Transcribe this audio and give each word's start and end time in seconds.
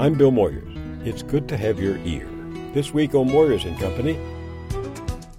I'm 0.00 0.14
Bill 0.14 0.32
Moyers. 0.32 1.06
It's 1.06 1.22
good 1.22 1.46
to 1.50 1.58
have 1.58 1.78
your 1.78 1.98
ear. 1.98 2.26
This 2.72 2.94
week 2.94 3.14
on 3.14 3.28
Moyers 3.28 3.66
and 3.66 3.78
Company, 3.78 4.18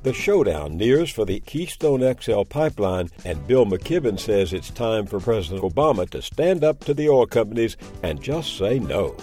the 0.03 0.13
showdown 0.13 0.77
nears 0.77 1.09
for 1.09 1.25
the 1.25 1.39
Keystone 1.39 2.01
XL 2.21 2.43
pipeline, 2.43 3.09
and 3.25 3.47
Bill 3.47 3.65
McKibben 3.65 4.19
says 4.19 4.53
it's 4.53 4.69
time 4.69 5.07
for 5.07 5.19
President 5.19 5.63
Obama 5.63 6.07
to 6.11 6.21
stand 6.21 6.63
up 6.63 6.79
to 6.81 6.93
the 6.93 7.09
oil 7.09 7.25
companies 7.25 7.75
and 8.03 8.21
just 8.21 8.55
say 8.55 8.77
no. 8.77 9.17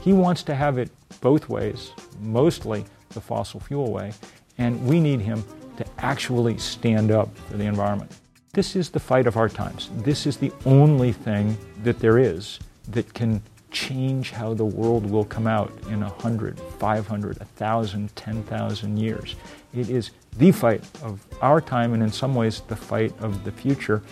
He 0.00 0.12
wants 0.12 0.42
to 0.42 0.56
have 0.56 0.76
it 0.76 0.90
both 1.20 1.48
ways, 1.48 1.92
mostly 2.20 2.84
the 3.10 3.20
fossil 3.20 3.60
fuel 3.60 3.92
way, 3.92 4.12
and 4.58 4.84
we 4.84 4.98
need 4.98 5.20
him 5.20 5.44
to 5.76 5.86
actually 5.98 6.58
stand 6.58 7.12
up 7.12 7.32
for 7.48 7.56
the 7.56 7.66
environment. 7.66 8.10
This 8.54 8.74
is 8.74 8.90
the 8.90 8.98
fight 8.98 9.28
of 9.28 9.36
our 9.36 9.48
times. 9.48 9.88
This 9.98 10.26
is 10.26 10.38
the 10.38 10.50
only 10.66 11.12
thing 11.12 11.56
that 11.84 12.00
there 12.00 12.18
is 12.18 12.58
that 12.88 13.14
can 13.14 13.40
change 13.70 14.30
how 14.30 14.54
the 14.54 14.64
world 14.64 15.08
will 15.08 15.24
come 15.24 15.46
out 15.46 15.72
in 15.88 16.00
100, 16.00 16.58
500, 16.58 17.38
1,000, 17.38 18.16
10,000 18.16 18.96
years. 18.96 19.36
It 19.74 19.88
is 19.88 20.10
the 20.38 20.52
fight 20.52 20.84
of 21.02 21.24
our 21.40 21.60
time 21.60 21.92
and, 21.94 22.02
in 22.02 22.12
some 22.12 22.34
ways, 22.34 22.62
the 22.68 22.76
fight 22.76 23.12
of 23.20 23.44
the 23.44 23.52
future. 23.52 24.02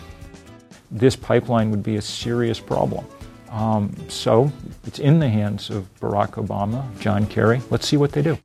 This 0.91 1.15
pipeline 1.15 1.71
would 1.71 1.83
be 1.83 1.97
a 1.97 2.01
serious 2.01 2.59
problem. 2.59 3.05
Um, 3.49 3.95
so 4.09 4.51
it's 4.85 4.99
in 4.99 5.19
the 5.19 5.29
hands 5.29 5.69
of 5.69 5.87
Barack 5.99 6.31
Obama, 6.33 6.85
John 6.99 7.25
Kerry. 7.25 7.61
Let's 7.69 7.87
see 7.87 7.97
what 7.97 8.11
they 8.11 8.21
do. 8.21 8.37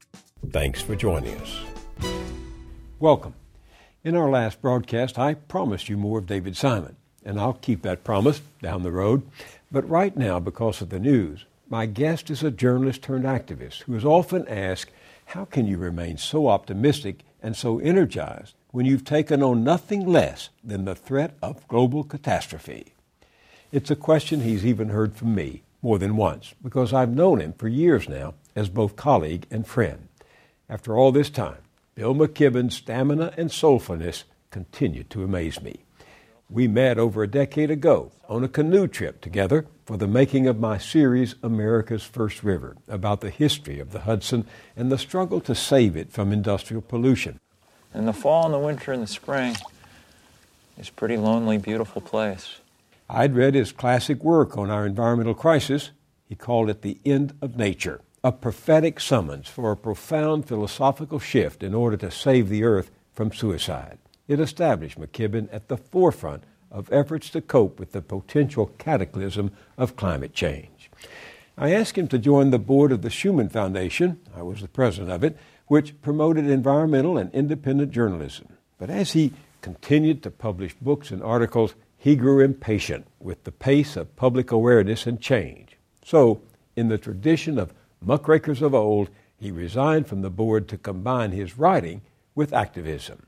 Thanks 0.50 0.80
for 0.80 0.94
joining 0.96 1.36
us. 1.38 1.60
Welcome. 2.98 3.34
In 4.02 4.16
our 4.16 4.30
last 4.30 4.60
broadcast, 4.60 5.18
I 5.18 5.34
promised 5.34 5.88
you 5.88 5.96
more 5.96 6.18
of 6.18 6.26
David 6.26 6.56
Simon, 6.56 6.96
and 7.24 7.40
I'll 7.40 7.54
keep 7.54 7.82
that 7.82 8.04
promise 8.04 8.40
down 8.62 8.82
the 8.82 8.90
road. 8.90 9.22
But 9.74 9.90
right 9.90 10.16
now, 10.16 10.38
because 10.38 10.80
of 10.80 10.90
the 10.90 11.00
news, 11.00 11.46
my 11.68 11.86
guest 11.86 12.30
is 12.30 12.44
a 12.44 12.52
journalist 12.52 13.02
turned 13.02 13.24
activist 13.24 13.82
who 13.82 13.96
is 13.96 14.04
often 14.04 14.46
asked, 14.46 14.92
How 15.24 15.46
can 15.46 15.66
you 15.66 15.78
remain 15.78 16.16
so 16.16 16.46
optimistic 16.46 17.24
and 17.42 17.56
so 17.56 17.80
energized 17.80 18.54
when 18.70 18.86
you've 18.86 19.04
taken 19.04 19.42
on 19.42 19.64
nothing 19.64 20.06
less 20.06 20.50
than 20.62 20.84
the 20.84 20.94
threat 20.94 21.34
of 21.42 21.66
global 21.66 22.04
catastrophe? 22.04 22.94
It's 23.72 23.90
a 23.90 23.96
question 23.96 24.42
he's 24.42 24.64
even 24.64 24.90
heard 24.90 25.16
from 25.16 25.34
me 25.34 25.64
more 25.82 25.98
than 25.98 26.16
once 26.16 26.54
because 26.62 26.92
I've 26.92 27.10
known 27.10 27.40
him 27.40 27.52
for 27.52 27.66
years 27.66 28.08
now 28.08 28.34
as 28.54 28.68
both 28.68 28.94
colleague 28.94 29.44
and 29.50 29.66
friend. 29.66 30.06
After 30.68 30.96
all 30.96 31.10
this 31.10 31.30
time, 31.30 31.62
Bill 31.96 32.14
McKibben's 32.14 32.76
stamina 32.76 33.34
and 33.36 33.50
soulfulness 33.50 34.22
continue 34.52 35.02
to 35.02 35.24
amaze 35.24 35.60
me. 35.60 35.83
We 36.50 36.68
met 36.68 36.98
over 36.98 37.22
a 37.22 37.28
decade 37.28 37.70
ago 37.70 38.12
on 38.28 38.44
a 38.44 38.48
canoe 38.48 38.86
trip 38.86 39.20
together 39.20 39.66
for 39.86 39.96
the 39.96 40.06
making 40.06 40.46
of 40.46 40.58
my 40.58 40.78
series, 40.78 41.34
America's 41.42 42.04
First 42.04 42.42
River, 42.42 42.76
about 42.88 43.20
the 43.20 43.30
history 43.30 43.80
of 43.80 43.92
the 43.92 44.00
Hudson 44.00 44.46
and 44.76 44.92
the 44.92 44.98
struggle 44.98 45.40
to 45.42 45.54
save 45.54 45.96
it 45.96 46.12
from 46.12 46.32
industrial 46.32 46.82
pollution. 46.82 47.40
In 47.94 48.06
the 48.06 48.12
fall 48.12 48.44
and 48.44 48.54
the 48.54 48.58
winter 48.58 48.92
and 48.92 49.02
the 49.02 49.06
spring, 49.06 49.56
it's 50.76 50.88
a 50.88 50.92
pretty 50.92 51.16
lonely, 51.16 51.58
beautiful 51.58 52.02
place. 52.02 52.56
I'd 53.08 53.34
read 53.34 53.54
his 53.54 53.72
classic 53.72 54.22
work 54.22 54.56
on 54.56 54.70
our 54.70 54.86
environmental 54.86 55.34
crisis. 55.34 55.90
He 56.28 56.34
called 56.34 56.70
it 56.70 56.82
The 56.82 56.98
End 57.04 57.36
of 57.40 57.56
Nature 57.56 58.00
a 58.24 58.32
prophetic 58.32 58.98
summons 59.00 59.48
for 59.48 59.70
a 59.70 59.76
profound 59.76 60.48
philosophical 60.48 61.18
shift 61.18 61.62
in 61.62 61.74
order 61.74 61.98
to 61.98 62.10
save 62.10 62.48
the 62.48 62.64
earth 62.64 62.90
from 63.12 63.30
suicide. 63.30 63.98
It 64.26 64.40
established 64.40 64.98
McKibben 64.98 65.48
at 65.52 65.68
the 65.68 65.76
forefront 65.76 66.44
of 66.70 66.92
efforts 66.92 67.30
to 67.30 67.40
cope 67.40 67.78
with 67.78 67.92
the 67.92 68.00
potential 68.00 68.72
cataclysm 68.78 69.52
of 69.76 69.96
climate 69.96 70.32
change. 70.32 70.90
I 71.56 71.72
asked 71.72 71.98
him 71.98 72.08
to 72.08 72.18
join 72.18 72.50
the 72.50 72.58
board 72.58 72.90
of 72.90 73.02
the 73.02 73.10
Schumann 73.10 73.48
Foundation, 73.48 74.18
I 74.34 74.42
was 74.42 74.60
the 74.60 74.68
president 74.68 75.12
of 75.12 75.22
it, 75.22 75.36
which 75.66 76.00
promoted 76.02 76.46
environmental 76.46 77.16
and 77.16 77.32
independent 77.32 77.92
journalism. 77.92 78.48
But 78.78 78.90
as 78.90 79.12
he 79.12 79.32
continued 79.60 80.22
to 80.22 80.30
publish 80.30 80.74
books 80.74 81.10
and 81.10 81.22
articles, 81.22 81.74
he 81.96 82.16
grew 82.16 82.40
impatient 82.40 83.06
with 83.20 83.44
the 83.44 83.52
pace 83.52 83.96
of 83.96 84.16
public 84.16 84.50
awareness 84.50 85.06
and 85.06 85.20
change. 85.20 85.76
So, 86.04 86.42
in 86.76 86.88
the 86.88 86.98
tradition 86.98 87.58
of 87.58 87.72
muckrakers 88.02 88.60
of 88.60 88.74
old, 88.74 89.10
he 89.36 89.50
resigned 89.50 90.06
from 90.06 90.22
the 90.22 90.30
board 90.30 90.68
to 90.68 90.78
combine 90.78 91.32
his 91.32 91.56
writing 91.56 92.02
with 92.34 92.52
activism. 92.52 93.26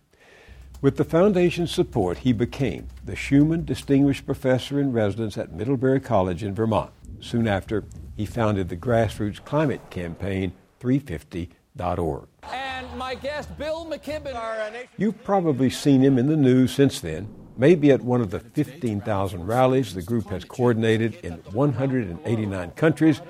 With 0.82 0.98
the 0.98 1.04
Foundation's 1.04 1.70
support, 1.70 2.18
he 2.18 2.34
became 2.34 2.88
the 3.02 3.16
Schumann 3.16 3.64
Distinguished 3.64 4.26
Professor 4.26 4.78
in 4.78 4.92
Residence 4.92 5.38
at 5.38 5.52
Middlebury 5.52 6.00
College 6.00 6.44
in 6.44 6.54
Vermont. 6.54 6.90
Soon 7.18 7.48
after, 7.48 7.84
he 8.14 8.26
founded 8.26 8.68
the 8.68 8.76
grassroots 8.76 9.42
climate 9.42 9.80
campaign 9.88 10.52
350.org. 10.80 12.28
And 12.52 12.98
my 12.98 13.14
guest, 13.14 13.56
Bill 13.56 13.86
McKibben. 13.86 14.86
You've 14.98 15.24
probably 15.24 15.70
seen 15.70 16.02
him 16.02 16.18
in 16.18 16.26
the 16.26 16.36
news 16.36 16.72
since 16.72 17.00
then, 17.00 17.34
maybe 17.56 17.90
at 17.90 18.02
one 18.02 18.20
of 18.20 18.30
the 18.30 18.40
15,000 18.40 19.46
rallies 19.46 19.94
the 19.94 20.02
group 20.02 20.28
has 20.28 20.44
coordinated 20.44 21.14
in 21.22 21.32
189 21.52 22.70
countries 22.72 23.22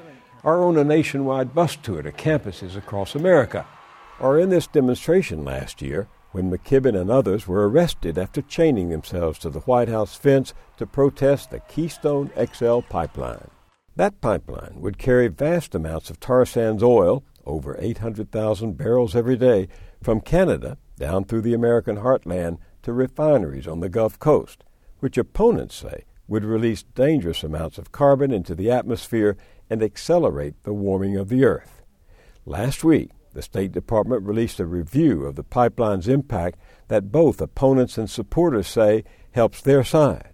or 0.43 0.65
on 0.65 0.77
a 0.77 0.85
nationwide 0.85 1.55
bus 1.55 1.77
tour 1.77 2.03
to 2.03 2.11
campuses 2.11 2.77
across 2.77 3.15
America, 3.15 3.65
or 4.19 4.39
in 4.39 4.51
this 4.51 4.67
demonstration 4.67 5.45
last 5.45 5.81
year 5.81 6.09
when 6.37 6.51
McKibben 6.51 6.95
and 6.95 7.11
others 7.11 7.49
were 7.49 7.67
arrested 7.67 8.19
after 8.19 8.43
chaining 8.43 8.91
themselves 8.91 9.39
to 9.39 9.49
the 9.49 9.61
White 9.61 9.89
House 9.89 10.15
fence 10.15 10.53
to 10.77 10.87
protest 10.87 11.51
the 11.51 11.61
Keystone 11.61 12.31
XL 12.37 12.81
pipeline. 12.81 13.49
That 13.97 14.21
pipeline 14.21 14.75
would 14.83 14.99
carry 14.99 15.29
vast 15.29 15.75
amounts 15.75 16.11
of 16.11 16.21
tar 16.21 16.45
sands 16.45 16.83
oil, 16.83 17.25
over 17.47 17.79
800,000 17.81 18.77
barrels 18.77 19.17
every 19.17 19.39
day, 19.39 19.69
from 20.03 20.21
Canada 20.21 20.77
down 20.99 21.25
through 21.25 21.41
the 21.41 21.55
American 21.55 21.97
heartland 21.97 22.59
to 22.83 22.93
refineries 22.93 23.67
on 23.67 23.81
the 23.81 23.89
Gulf 23.89 24.19
Coast, 24.19 24.63
which 24.99 25.17
opponents 25.17 25.77
say 25.77 26.05
would 26.29 26.45
release 26.45 26.83
dangerous 26.83 27.43
amounts 27.45 27.79
of 27.79 27.93
carbon 27.93 28.31
into 28.31 28.55
the 28.55 28.71
atmosphere 28.71 29.39
and 29.71 29.83
accelerate 29.83 30.63
the 30.65 30.75
warming 30.75 31.17
of 31.17 31.31
the 31.31 31.47
earth. 31.47 31.83
Last 32.45 32.85
week, 32.85 33.09
the 33.37 33.43
State 33.43 33.73
Department 33.73 34.23
released 34.23 34.59
a 34.61 34.65
review 34.65 35.27
of 35.27 35.37
the 35.37 35.45
pipeline's 35.45 36.09
impact 36.09 36.59
that 36.89 37.13
both 37.13 37.39
opponents 37.43 37.99
and 37.99 38.09
supporters 38.09 38.67
say 38.67 39.05
helps 39.33 39.61
their 39.61 39.85
side. 39.85 40.31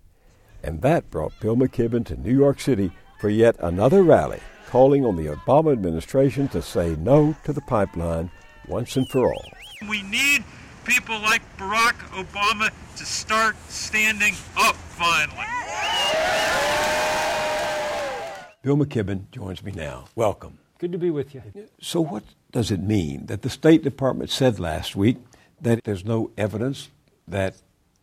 And 0.63 0.83
that 0.83 1.11
brought 1.11 1.33
Bill 1.41 1.57
McKibben 1.57 2.07
to 2.07 2.17
New 2.17 2.33
York 2.33 2.61
City 2.61 2.93
for 3.21 3.29
yet 3.29 3.57
another 3.59 4.05
rally, 4.05 4.39
calling 4.69 5.05
on 5.05 5.17
the 5.17 5.27
Obama 5.27 5.73
administration 5.73 6.47
to 6.51 6.62
say 6.62 6.95
no 6.95 7.35
to 7.43 7.53
the 7.53 7.61
pipeline 7.62 8.31
once 8.69 8.95
and 8.95 9.09
for 9.09 9.35
all. 9.35 9.51
We 9.89 10.03
need 10.03 10.45
people 10.85 11.19
like 11.23 11.43
Barack 11.57 11.99
Obama 12.12 12.71
to 12.97 13.05
start 13.05 13.57
standing 13.69 14.35
up 14.57 14.77
finally. 14.77 15.47
Bill 18.62 18.77
McKibben 18.77 19.29
joins 19.33 19.65
me 19.65 19.73
now. 19.73 20.05
Welcome. 20.15 20.59
Good 20.82 20.91
to 20.91 20.98
be 20.98 21.10
with 21.10 21.32
you. 21.32 21.43
So, 21.81 22.00
what 22.00 22.25
does 22.50 22.72
it 22.72 22.82
mean 22.82 23.26
that 23.26 23.43
the 23.43 23.50
State 23.50 23.84
Department 23.84 24.31
said 24.31 24.59
last 24.59 24.97
week 24.97 25.19
that 25.60 25.84
there's 25.84 26.04
no 26.04 26.32
evidence 26.37 26.88
that 27.28 27.54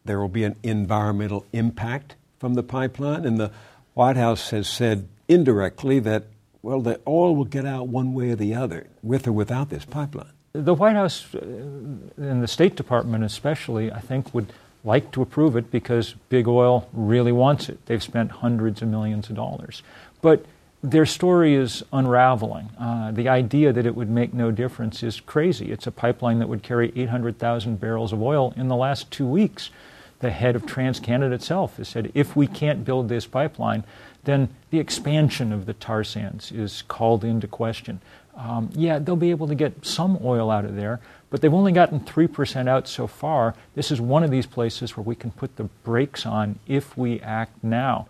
there 0.05 0.17
will 0.17 0.29
be 0.29 0.45
an 0.45 0.55
environmental 0.63 1.45
impact 1.51 2.15
from 2.39 2.53
the 2.53 2.63
pipeline? 2.63 3.25
And 3.25 3.37
the 3.37 3.51
White 3.95 4.15
House 4.15 4.51
has 4.51 4.69
said 4.69 5.09
indirectly 5.27 5.99
that, 5.99 6.27
well, 6.61 6.79
the 6.79 7.01
oil 7.05 7.35
will 7.35 7.43
get 7.43 7.65
out 7.65 7.89
one 7.89 8.13
way 8.13 8.29
or 8.31 8.37
the 8.37 8.55
other, 8.55 8.87
with 9.03 9.27
or 9.27 9.33
without 9.33 9.69
this 9.69 9.83
pipeline. 9.83 10.31
The 10.53 10.73
White 10.73 10.95
House 10.95 11.35
uh, 11.35 11.39
and 11.41 12.41
the 12.41 12.47
State 12.47 12.77
Department, 12.77 13.25
especially, 13.25 13.91
I 13.91 13.99
think, 13.99 14.33
would 14.33 14.53
like 14.85 15.11
to 15.11 15.21
approve 15.21 15.57
it 15.57 15.69
because 15.69 16.15
big 16.29 16.47
oil 16.47 16.87
really 16.93 17.33
wants 17.33 17.67
it. 17.67 17.85
They've 17.87 18.01
spent 18.01 18.31
hundreds 18.31 18.81
of 18.81 18.87
millions 18.87 19.29
of 19.29 19.35
dollars. 19.35 19.83
But 20.21 20.45
their 20.81 21.05
story 21.05 21.55
is 21.55 21.83
unraveling. 21.91 22.69
Uh, 22.79 23.11
the 23.11 23.27
idea 23.27 23.73
that 23.73 23.85
it 23.85 23.95
would 23.95 24.09
make 24.09 24.33
no 24.33 24.49
difference 24.49 25.03
is 25.03 25.19
crazy. 25.19 25.71
It's 25.71 25.87
a 25.87 25.91
pipeline 25.91 26.39
that 26.39 26.47
would 26.47 26.63
carry 26.63 26.93
800,000 26.95 27.79
barrels 27.79 28.13
of 28.13 28.21
oil 28.21 28.53
in 28.55 28.69
the 28.69 28.75
last 28.75 29.11
two 29.11 29.27
weeks. 29.27 29.71
The 30.19 30.31
head 30.31 30.55
of 30.55 30.65
TransCanada 30.65 31.33
itself 31.33 31.77
has 31.77 31.89
said 31.89 32.11
if 32.13 32.35
we 32.35 32.47
can't 32.47 32.85
build 32.85 33.09
this 33.09 33.25
pipeline, 33.25 33.83
then 34.23 34.49
the 34.69 34.79
expansion 34.79 35.51
of 35.51 35.65
the 35.65 35.73
tar 35.73 36.03
sands 36.03 36.51
is 36.51 36.83
called 36.83 37.23
into 37.23 37.47
question. 37.47 37.99
Um, 38.35 38.69
yeah, 38.73 38.99
they'll 38.99 39.17
be 39.17 39.31
able 39.31 39.47
to 39.47 39.55
get 39.55 39.85
some 39.85 40.17
oil 40.23 40.49
out 40.49 40.63
of 40.63 40.75
there, 40.75 41.01
but 41.29 41.41
they've 41.41 41.53
only 41.53 41.73
gotten 41.73 41.99
3% 41.99 42.67
out 42.69 42.87
so 42.87 43.05
far. 43.05 43.53
This 43.75 43.91
is 43.91 43.99
one 43.99 44.23
of 44.23 44.31
these 44.31 44.45
places 44.45 44.95
where 44.95 45.03
we 45.03 45.15
can 45.15 45.31
put 45.31 45.57
the 45.57 45.65
brakes 45.83 46.25
on 46.25 46.57
if 46.67 46.97
we 46.97 47.19
act 47.19 47.61
now. 47.63 48.07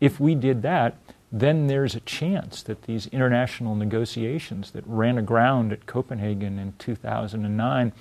If 0.00 0.18
we 0.18 0.34
did 0.34 0.62
that, 0.62 0.96
then 1.30 1.66
there's 1.66 1.94
a 1.94 2.00
chance 2.00 2.62
that 2.62 2.82
these 2.82 3.06
international 3.08 3.74
negotiations 3.74 4.70
that 4.70 4.84
ran 4.86 5.18
aground 5.18 5.72
at 5.72 5.86
Copenhagen 5.86 6.58
in 6.58 6.72
2009 6.78 7.92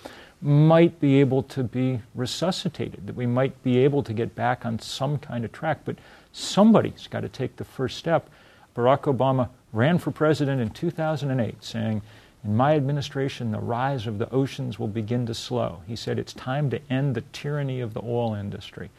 might 0.42 1.00
be 1.00 1.20
able 1.20 1.44
to 1.44 1.64
be 1.64 2.00
resuscitated, 2.16 3.08
that 3.08 3.16
we 3.16 3.26
might 3.26 3.62
be 3.64 3.80
able 3.80 4.04
to 4.04 4.14
get 4.14 4.36
back 4.36 4.66
on 4.66 4.80
some 4.80 5.18
kind 5.18 5.44
of 5.44 5.52
track. 5.52 5.80
But 5.84 5.98
somebody's 6.32 7.08
got 7.08 7.22
to 7.22 7.30
take 7.30 7.56
the 7.58 7.66
first 7.66 7.98
step. 7.98 8.30
Barack 8.76 9.14
Obama 9.14 9.50
ran 9.74 9.98
for 9.98 10.12
president 10.12 10.62
in 10.62 10.70
2008 10.70 11.64
saying, 11.64 12.02
In 12.44 12.56
my 12.56 12.76
administration, 12.76 13.52
the 13.52 13.60
rise 13.60 14.08
of 14.08 14.20
the 14.20 14.30
oceans 14.32 14.80
will 14.80 14.88
begin 14.88 15.26
to 15.26 15.34
slow. 15.34 15.82
He 15.88 15.96
said, 15.96 16.20
It's 16.20 16.34
time 16.34 16.70
to 16.70 16.80
end 16.90 17.16
the 17.16 17.24
tyranny 17.34 17.82
of 17.82 17.94
the 17.94 18.02
oil 18.04 18.36
industry. 18.36 18.90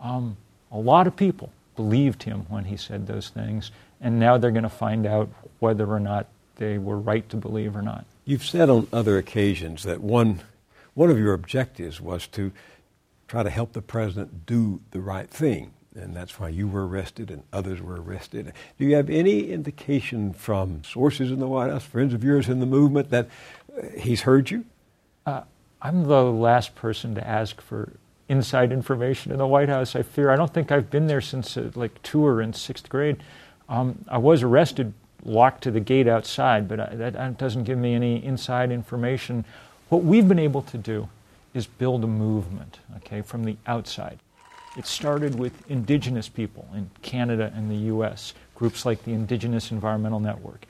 Um, 0.00 0.36
a 0.70 0.78
lot 0.78 1.06
of 1.06 1.16
people 1.16 1.52
believed 1.76 2.22
him 2.22 2.46
when 2.48 2.64
he 2.64 2.76
said 2.76 3.06
those 3.06 3.28
things, 3.28 3.70
and 4.00 4.18
now 4.18 4.38
they're 4.38 4.50
going 4.50 4.62
to 4.62 4.68
find 4.68 5.06
out 5.06 5.28
whether 5.60 5.86
or 5.86 6.00
not 6.00 6.26
they 6.56 6.78
were 6.78 6.98
right 6.98 7.28
to 7.28 7.36
believe 7.36 7.76
or 7.76 7.82
not. 7.82 8.04
You've 8.24 8.44
said 8.44 8.68
on 8.68 8.88
other 8.92 9.18
occasions 9.18 9.84
that 9.84 10.00
one, 10.00 10.40
one 10.94 11.10
of 11.10 11.18
your 11.18 11.32
objectives 11.32 12.00
was 12.00 12.26
to 12.28 12.50
try 13.28 13.42
to 13.42 13.50
help 13.50 13.72
the 13.72 13.82
president 13.82 14.46
do 14.46 14.80
the 14.90 15.00
right 15.00 15.28
thing, 15.30 15.72
and 15.94 16.14
that's 16.14 16.38
why 16.38 16.48
you 16.48 16.66
were 16.66 16.86
arrested 16.86 17.30
and 17.30 17.42
others 17.52 17.80
were 17.80 18.00
arrested. 18.00 18.52
Do 18.78 18.84
you 18.84 18.96
have 18.96 19.10
any 19.10 19.50
indication 19.50 20.32
from 20.32 20.82
sources 20.84 21.30
in 21.30 21.38
the 21.38 21.48
White 21.48 21.70
House, 21.70 21.84
friends 21.84 22.14
of 22.14 22.24
yours 22.24 22.48
in 22.48 22.60
the 22.60 22.66
movement, 22.66 23.10
that 23.10 23.28
uh, 23.76 23.86
he's 23.98 24.22
heard 24.22 24.50
you? 24.50 24.64
Uh, 25.24 25.42
I'm 25.82 26.04
the 26.04 26.24
last 26.24 26.74
person 26.74 27.14
to 27.14 27.26
ask 27.26 27.60
for 27.60 27.92
inside 28.28 28.72
information 28.72 29.32
in 29.32 29.38
the 29.38 29.46
White 29.46 29.68
House. 29.68 29.94
I 29.94 30.02
fear 30.02 30.30
I 30.30 30.36
don't 30.36 30.52
think 30.52 30.72
I've 30.72 30.90
been 30.90 31.06
there 31.06 31.20
since 31.20 31.56
uh, 31.56 31.70
like 31.74 32.02
tour 32.02 32.40
in 32.40 32.52
sixth 32.52 32.88
grade. 32.88 33.16
Um, 33.68 34.04
I 34.08 34.18
was 34.18 34.42
arrested, 34.42 34.92
locked 35.24 35.62
to 35.64 35.70
the 35.70 35.80
gate 35.80 36.08
outside, 36.08 36.68
but 36.68 36.80
I, 36.80 36.94
that, 36.94 37.12
that 37.14 37.38
doesn't 37.38 37.64
give 37.64 37.78
me 37.78 37.94
any 37.94 38.24
inside 38.24 38.70
information. 38.70 39.44
What 39.88 40.04
we've 40.04 40.26
been 40.26 40.38
able 40.38 40.62
to 40.62 40.78
do 40.78 41.08
is 41.54 41.66
build 41.66 42.04
a 42.04 42.08
movement, 42.08 42.80
okay, 42.98 43.22
from 43.22 43.44
the 43.44 43.56
outside. 43.66 44.18
It 44.76 44.86
started 44.86 45.38
with 45.38 45.68
indigenous 45.70 46.28
people 46.28 46.68
in 46.74 46.90
Canada 47.00 47.50
and 47.56 47.70
the 47.70 47.86
U.S., 47.86 48.34
groups 48.54 48.84
like 48.84 49.04
the 49.04 49.12
Indigenous 49.12 49.70
Environmental 49.70 50.20
Network. 50.20 50.66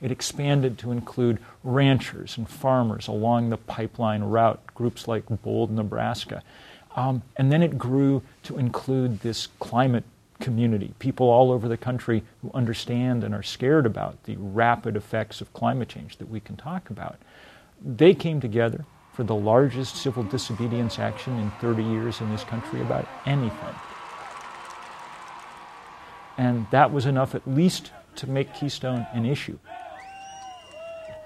It 0.00 0.10
expanded 0.10 0.78
to 0.78 0.92
include 0.92 1.38
ranchers 1.62 2.38
and 2.38 2.48
farmers 2.48 3.08
along 3.08 3.50
the 3.50 3.56
pipeline 3.56 4.22
route, 4.22 4.60
groups 4.74 5.08
like 5.08 5.24
Bold, 5.42 5.70
Nebraska. 5.70 6.42
Um, 6.96 7.22
and 7.36 7.52
then 7.52 7.62
it 7.62 7.78
grew 7.78 8.22
to 8.44 8.58
include 8.58 9.20
this 9.20 9.48
climate 9.58 10.04
community, 10.40 10.94
people 10.98 11.28
all 11.28 11.52
over 11.52 11.68
the 11.68 11.76
country 11.76 12.22
who 12.42 12.50
understand 12.52 13.22
and 13.22 13.34
are 13.34 13.42
scared 13.42 13.86
about 13.86 14.22
the 14.24 14.36
rapid 14.36 14.96
effects 14.96 15.40
of 15.40 15.52
climate 15.52 15.88
change 15.88 16.16
that 16.16 16.28
we 16.28 16.40
can 16.40 16.56
talk 16.56 16.90
about. 16.90 17.18
They 17.80 18.14
came 18.14 18.40
together 18.40 18.84
for 19.12 19.24
the 19.24 19.34
largest 19.34 19.96
civil 19.96 20.22
disobedience 20.22 20.98
action 20.98 21.38
in 21.38 21.50
30 21.60 21.82
years 21.84 22.20
in 22.20 22.30
this 22.30 22.44
country 22.44 22.80
about 22.80 23.06
anything. 23.26 23.74
And 26.38 26.66
that 26.70 26.90
was 26.90 27.06
enough, 27.06 27.34
at 27.34 27.46
least, 27.46 27.92
to 28.16 28.26
make 28.26 28.54
Keystone 28.54 29.06
an 29.12 29.26
issue. 29.26 29.58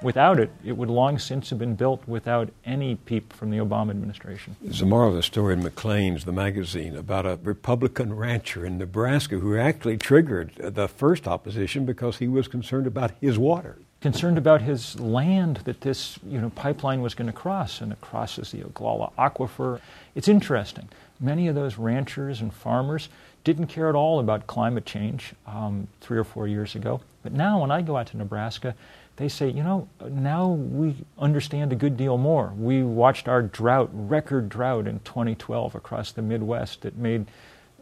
Without 0.02 0.38
it, 0.38 0.50
it 0.64 0.76
would 0.76 0.90
long 0.90 1.18
since 1.18 1.50
have 1.50 1.58
been 1.58 1.76
built 1.76 2.06
without 2.06 2.50
any 2.64 2.94
peep 2.94 3.32
from 3.32 3.50
the 3.50 3.56
Obama 3.58 3.90
administration. 3.90 4.56
There's 4.60 4.82
a 4.82 4.86
marvelous 4.86 5.26
story 5.26 5.54
in 5.54 5.62
Maclean's, 5.62 6.24
the 6.24 6.32
magazine, 6.32 6.96
about 6.96 7.24
a 7.24 7.38
Republican 7.42 8.14
rancher 8.14 8.66
in 8.66 8.76
Nebraska 8.76 9.38
who 9.38 9.56
actually 9.58 9.96
triggered 9.96 10.52
the 10.56 10.88
first 10.88 11.26
opposition 11.26 11.86
because 11.86 12.18
he 12.18 12.28
was 12.28 12.48
concerned 12.48 12.86
about 12.86 13.12
his 13.20 13.38
water. 13.38 13.78
Concerned 14.02 14.36
about 14.36 14.60
his 14.60 15.00
land 15.00 15.58
that 15.64 15.80
this 15.80 16.18
you 16.26 16.38
know, 16.38 16.50
pipeline 16.50 17.00
was 17.00 17.14
going 17.14 17.26
to 17.26 17.32
cross, 17.32 17.80
and 17.80 17.90
it 17.90 18.00
crosses 18.02 18.50
the 18.50 18.62
Ogallala 18.62 19.10
Aquifer. 19.18 19.80
It's 20.14 20.28
interesting. 20.28 20.90
Many 21.18 21.48
of 21.48 21.54
those 21.54 21.78
ranchers 21.78 22.42
and 22.42 22.52
farmers 22.52 23.08
didn't 23.44 23.68
care 23.68 23.88
at 23.88 23.94
all 23.94 24.20
about 24.20 24.46
climate 24.46 24.84
change 24.84 25.32
um, 25.46 25.88
three 26.02 26.18
or 26.18 26.24
four 26.24 26.46
years 26.46 26.74
ago. 26.74 27.00
But 27.22 27.32
now, 27.32 27.60
when 27.60 27.70
I 27.70 27.80
go 27.80 27.96
out 27.96 28.08
to 28.08 28.18
Nebraska, 28.18 28.74
they 29.16 29.28
say, 29.28 29.48
you 29.48 29.62
know, 29.62 29.88
now 30.10 30.48
we 30.48 30.96
understand 31.18 31.72
a 31.72 31.76
good 31.76 31.96
deal 31.96 32.18
more. 32.18 32.52
We 32.58 32.82
watched 32.82 33.28
our 33.28 33.42
drought, 33.42 33.90
record 33.92 34.48
drought 34.48 34.88
in 34.88 35.00
2012 35.00 35.74
across 35.74 36.10
the 36.10 36.22
Midwest 36.22 36.82
that 36.82 36.96
made, 36.96 37.26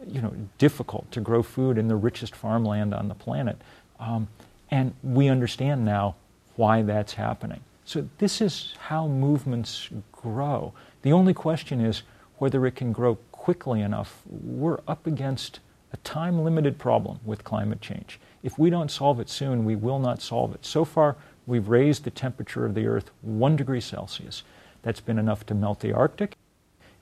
you 0.07 0.21
know, 0.21 0.33
difficult 0.57 1.11
to 1.11 1.21
grow 1.21 1.41
food 1.41 1.77
in 1.77 1.87
the 1.87 1.95
richest 1.95 2.35
farmland 2.35 2.93
on 2.93 3.07
the 3.07 3.15
planet. 3.15 3.59
Um, 3.99 4.27
and 4.69 4.93
we 5.01 5.27
understand 5.27 5.85
now 5.85 6.15
why 6.55 6.83
that's 6.83 7.13
happening. 7.13 7.61
So 7.85 8.07
this 8.19 8.39
is 8.39 8.75
how 8.79 9.07
movements 9.07 9.89
grow. 10.11 10.73
The 11.01 11.11
only 11.11 11.33
question 11.33 11.81
is 11.81 12.03
whether 12.37 12.65
it 12.65 12.75
can 12.75 12.91
grow 12.91 13.15
quickly 13.31 13.81
enough. 13.81 14.21
We're 14.29 14.79
up 14.87 15.07
against 15.07 15.59
a 15.91 15.97
time 15.97 16.43
limited 16.43 16.77
problem 16.77 17.19
with 17.25 17.43
climate 17.43 17.81
change. 17.81 18.19
If 18.43 18.59
we 18.59 18.69
don't 18.69 18.91
solve 18.91 19.21
it 19.21 19.29
soon, 19.29 19.63
we 19.63 19.75
will 19.75 19.99
not 19.99 20.21
solve 20.21 20.53
it. 20.53 20.65
So 20.65 20.83
far, 20.83 21.15
we've 21.47 21.69
raised 21.69 22.03
the 22.03 22.11
temperature 22.11 22.65
of 22.65 22.75
the 22.75 22.85
Earth 22.85 23.09
one 23.21 23.55
degree 23.55 23.79
Celsius. 23.81 24.43
That's 24.83 24.99
been 24.99 25.17
enough 25.17 25.45
to 25.45 25.55
melt 25.55 25.79
the 25.79 25.93
Arctic. 25.93 26.35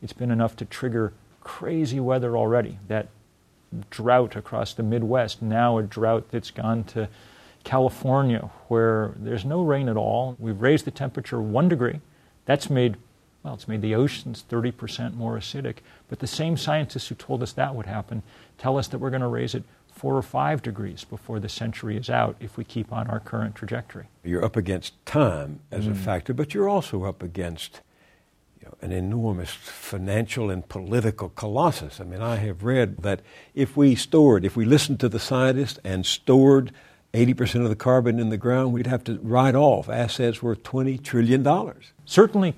It's 0.04 0.14
been 0.14 0.32
enough 0.32 0.56
to 0.58 0.66
trigger 0.66 1.14
crazy 1.42 2.00
weather 2.00 2.38
already. 2.38 2.78
That 2.88 3.08
drought 3.90 4.36
across 4.36 4.74
the 4.74 4.84
Midwest, 4.84 5.42
now 5.42 5.78
a 5.78 5.84
drought 5.84 6.30
that's 6.30 6.52
gone 6.52 6.84
to 6.86 7.10
California, 7.64 8.50
where 8.68 9.14
there's 9.18 9.46
no 9.46 9.64
rain 9.64 9.90
at 9.90 9.98
all. 9.98 10.36
We've 10.40 10.62
raised 10.62 10.86
the 10.86 10.92
temperature 10.92 11.42
one 11.42 11.70
degree. 11.70 12.02
That's 12.46 12.70
made, 12.70 12.98
well, 13.44 13.54
it's 13.56 13.68
made 13.68 13.82
the 13.82 13.96
oceans 13.96 14.44
30% 14.50 15.16
more 15.16 15.38
acidic. 15.38 15.78
But 16.10 16.20
the 16.20 16.28
same 16.28 16.58
scientists 16.58 17.08
who 17.08 17.16
told 17.16 17.42
us 17.42 17.54
that 17.54 17.76
would 17.76 17.86
happen 17.86 18.24
tell 18.58 18.78
us 18.78 18.88
that 18.90 19.00
we're 19.00 19.10
going 19.10 19.22
to 19.22 19.28
raise 19.28 19.56
it 19.56 19.64
four 19.92 20.16
or 20.16 20.22
five 20.22 20.62
degrees 20.62 21.04
before 21.04 21.40
the 21.40 21.50
century 21.50 21.98
is 21.98 22.10
out 22.10 22.36
if 22.40 22.58
we 22.58 22.64
keep 22.64 22.92
on 22.92 23.08
our 23.08 23.20
current 23.20 23.56
trajectory. 23.56 24.08
You're 24.24 24.44
up 24.44 24.56
against 24.56 24.94
time 25.06 25.60
as 25.70 25.86
mm. 25.86 25.92
a 25.92 25.96
factor, 25.96 26.34
but 26.34 26.54
you're 26.54 26.70
also 26.70 27.04
up 27.04 27.22
against 27.22 27.82
you 28.60 28.68
know, 28.68 28.76
an 28.82 28.92
enormous 28.92 29.52
financial 29.52 30.50
and 30.50 30.68
political 30.68 31.30
colossus. 31.30 32.00
I 32.00 32.06
mean, 32.06 32.22
I 32.22 32.38
have 32.38 32.64
read 32.64 32.98
that 33.04 33.22
if 33.54 33.76
we 33.76 33.96
stored, 33.96 34.46
if 34.46 34.56
we 34.56 34.66
listened 34.66 35.00
to 35.02 35.10
the 35.10 35.20
scientists 35.20 35.80
and 35.84 36.06
stored 36.06 36.72
80% 37.14 37.64
of 37.64 37.70
the 37.70 37.76
carbon 37.76 38.20
in 38.20 38.30
the 38.30 38.38
ground, 38.38 38.72
we'd 38.72 38.88
have 38.88 39.04
to 39.04 39.20
write 39.22 39.56
off 39.56 39.90
assets 39.90 40.42
worth 40.42 40.64
$20 40.64 41.04
trillion. 41.04 41.46
Certainly, 42.06 42.56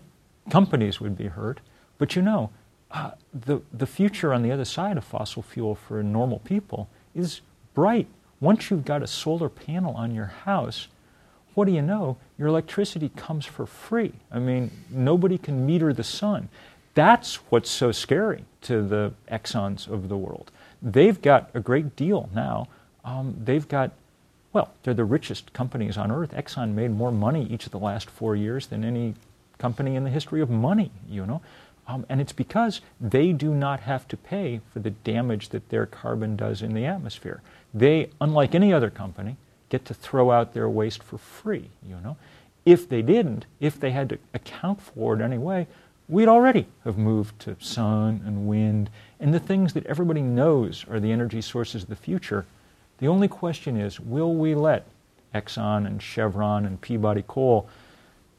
companies 0.50 1.00
would 1.00 1.18
be 1.18 1.28
hurt, 1.28 1.60
but 1.98 2.16
you 2.16 2.22
know, 2.22 2.52
uh, 2.92 3.12
the, 3.34 3.62
the 3.74 3.88
future 3.88 4.34
on 4.34 4.44
the 4.44 4.52
other 4.52 4.66
side 4.66 4.98
of 4.98 5.04
fossil 5.04 5.42
fuel 5.42 5.74
for 5.74 6.04
normal 6.04 6.40
people 6.40 6.88
is 7.16 7.42
bright. 7.74 8.08
Once 8.40 8.70
you've 8.70 8.86
got 8.86 9.02
a 9.02 9.08
solar 9.08 9.50
panel 9.50 9.94
on 9.96 10.14
your 10.14 10.26
house, 10.26 10.88
what 11.54 11.66
do 11.66 11.72
you 11.72 11.82
know? 11.82 12.18
Your 12.38 12.48
electricity 12.48 13.10
comes 13.16 13.46
for 13.46 13.66
free. 13.66 14.14
I 14.32 14.40
mean, 14.40 14.72
nobody 14.90 15.38
can 15.38 15.66
meter 15.66 15.94
the 15.94 16.04
sun. 16.04 16.50
That's 16.96 17.36
what's 17.52 17.70
so 17.70 17.92
scary 17.92 18.46
to 18.62 18.82
the 18.82 19.14
Exxons 19.32 19.88
of 19.88 20.10
the 20.10 20.18
world. 20.18 20.52
They've 20.82 21.20
got 21.22 21.50
a 21.54 21.60
great 21.60 21.96
deal 21.96 22.30
now. 22.34 22.68
Um, 23.06 23.36
they've 23.44 23.68
got, 23.68 23.92
well, 24.52 24.74
they're 24.84 24.94
the 24.94 25.06
richest 25.06 25.54
companies 25.54 25.98
on 25.98 26.12
earth. 26.12 26.32
Exxon 26.32 26.74
made 26.74 26.92
more 26.92 27.12
money 27.12 27.48
each 27.50 27.66
of 27.66 27.72
the 27.72 27.80
last 27.80 28.10
four 28.10 28.36
years 28.36 28.68
than 28.68 28.84
any 28.84 29.16
company 29.58 29.96
in 29.96 30.04
the 30.04 30.10
history 30.10 30.42
of 30.42 30.50
money, 30.50 30.92
you 31.10 31.26
know. 31.26 31.42
Um, 31.88 32.06
and 32.08 32.22
it's 32.22 32.32
because 32.32 32.82
they 33.02 33.34
do 33.34 33.54
not 33.54 33.82
have 33.82 34.08
to 34.08 34.18
pay 34.18 34.62
for 34.72 34.80
the 34.80 34.92
damage 34.92 35.50
that 35.50 35.70
their 35.70 35.86
carbon 35.86 36.36
does 36.36 36.62
in 36.62 36.74
the 36.74 36.86
atmosphere. 36.86 37.42
They, 37.74 38.10
unlike 38.22 38.56
any 38.56 38.72
other 38.72 38.90
company, 38.90 39.36
get 39.70 39.86
to 39.86 39.94
throw 39.94 40.32
out 40.32 40.54
their 40.54 40.70
waste 40.70 41.04
for 41.04 41.18
free, 41.18 41.70
you 41.88 41.98
know. 42.04 42.16
If 42.66 42.88
they 42.88 43.02
didn't, 43.02 43.46
if 43.60 43.80
they 43.80 43.92
had 43.92 44.10
to 44.10 44.20
account 44.34 44.82
for 44.82 45.16
it 45.16 45.22
anyway, 45.22 45.68
we'd 46.08 46.30
already 46.30 46.68
have 46.86 46.98
moved 46.98 47.40
to 47.42 47.58
sun 47.60 48.22
and 48.26 48.48
wind 48.48 48.90
and 49.20 49.34
the 49.34 49.40
things 49.40 49.74
that 49.74 49.86
everybody 49.86 50.22
knows 50.22 50.86
are 50.90 51.00
the 51.00 51.12
energy 51.12 51.42
sources 51.42 51.84
of 51.84 51.90
the 51.90 51.96
future. 51.96 52.46
The 53.00 53.08
only 53.08 53.28
question 53.28 53.76
is, 53.76 54.00
will 54.00 54.36
we 54.36 54.56
let 54.56 54.86
Exxon 55.34 55.88
and 55.88 56.02
Chevron 56.02 56.66
and 56.66 56.80
Peabody 56.80 57.24
Coal 57.28 57.68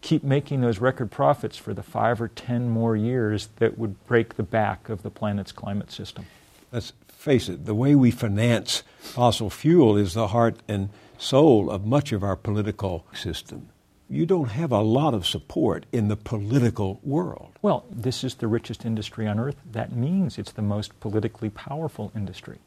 keep 0.04 0.23
making 0.23 0.61
those 0.61 0.80
record 0.80 1.11
profits 1.11 1.56
for 1.56 1.73
the 1.73 1.82
five 1.82 2.20
or 2.20 2.28
ten 2.28 2.68
more 2.68 2.94
years 2.94 3.49
that 3.56 3.78
would 3.78 4.06
break 4.06 4.37
the 4.37 4.42
back 4.42 4.90
of 4.90 5.02
the 5.02 5.11
planet's 5.11 5.50
climate 5.50 5.90
system. 5.90 6.26
Let's 6.70 6.92
face 7.08 7.49
it, 7.49 7.64
the 7.64 7.75
way 7.75 7.94
we 7.94 8.11
finance 8.11 8.82
fossil 8.99 9.49
fuel 9.49 9.96
is 9.96 10.12
the 10.12 10.28
heart 10.28 10.56
and 10.68 10.90
soul 11.16 11.70
of 11.70 11.87
much 11.87 12.12
of 12.12 12.23
our 12.23 12.37
political 12.37 13.06
system. 13.14 13.70
You 14.11 14.26
don't 14.26 14.50
have 14.50 14.70
a 14.70 14.82
lot 14.82 15.14
of 15.14 15.26
support 15.26 15.87
in 15.90 16.08
the 16.08 16.16
political 16.16 17.00
world. 17.02 17.58
Well, 17.62 17.87
this 17.90 18.23
is 18.23 18.34
the 18.34 18.46
richest 18.46 18.84
industry 18.84 19.26
on 19.26 19.40
earth. 19.40 19.56
That 19.73 19.96
means 19.96 20.37
it's 20.37 20.52
the 20.52 20.61
most 20.61 21.00
politically 21.00 21.49
powerful 21.49 22.12
industry. 22.14 22.58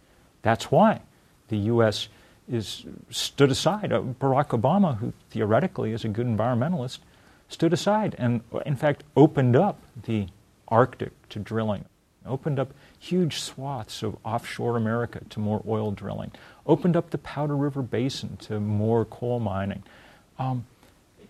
That's 0.42 0.72
why 0.72 1.02
the 1.50 1.58
U.S. 1.58 2.08
is 2.50 2.84
stood 3.12 3.52
aside. 3.52 3.94
Uh, 3.94 4.02
Barack 4.02 4.60
Obama, 4.60 4.98
who 4.98 5.14
theoretically 5.30 5.92
is 5.92 6.04
a 6.04 6.10
good 6.10 6.26
environmentalist, 6.26 6.98
stood 7.50 7.74
aside 7.74 8.16
and, 8.18 8.42
in 8.66 8.76
fact, 8.76 9.04
opened 9.16 9.56
up 9.56 9.80
the 10.04 10.28
Arctic 10.68 11.12
to 11.30 11.40
drilling. 11.40 11.86
opened 12.28 12.60
up 12.60 12.74
huge 13.00 13.40
swaths 13.40 14.04
of 14.04 14.18
offshore 14.24 14.78
America 14.78 15.22
to 15.30 15.40
more 15.40 15.64
oil 15.68 15.92
drilling, 15.92 16.32
opened 16.66 16.96
up 16.96 17.10
the 17.10 17.18
Powder 17.18 17.56
River 17.56 17.82
Basin 17.82 18.38
to 18.38 18.60
more 18.60 19.06
coal 19.06 19.40
mining. 19.40 19.84
Um, 20.38 20.66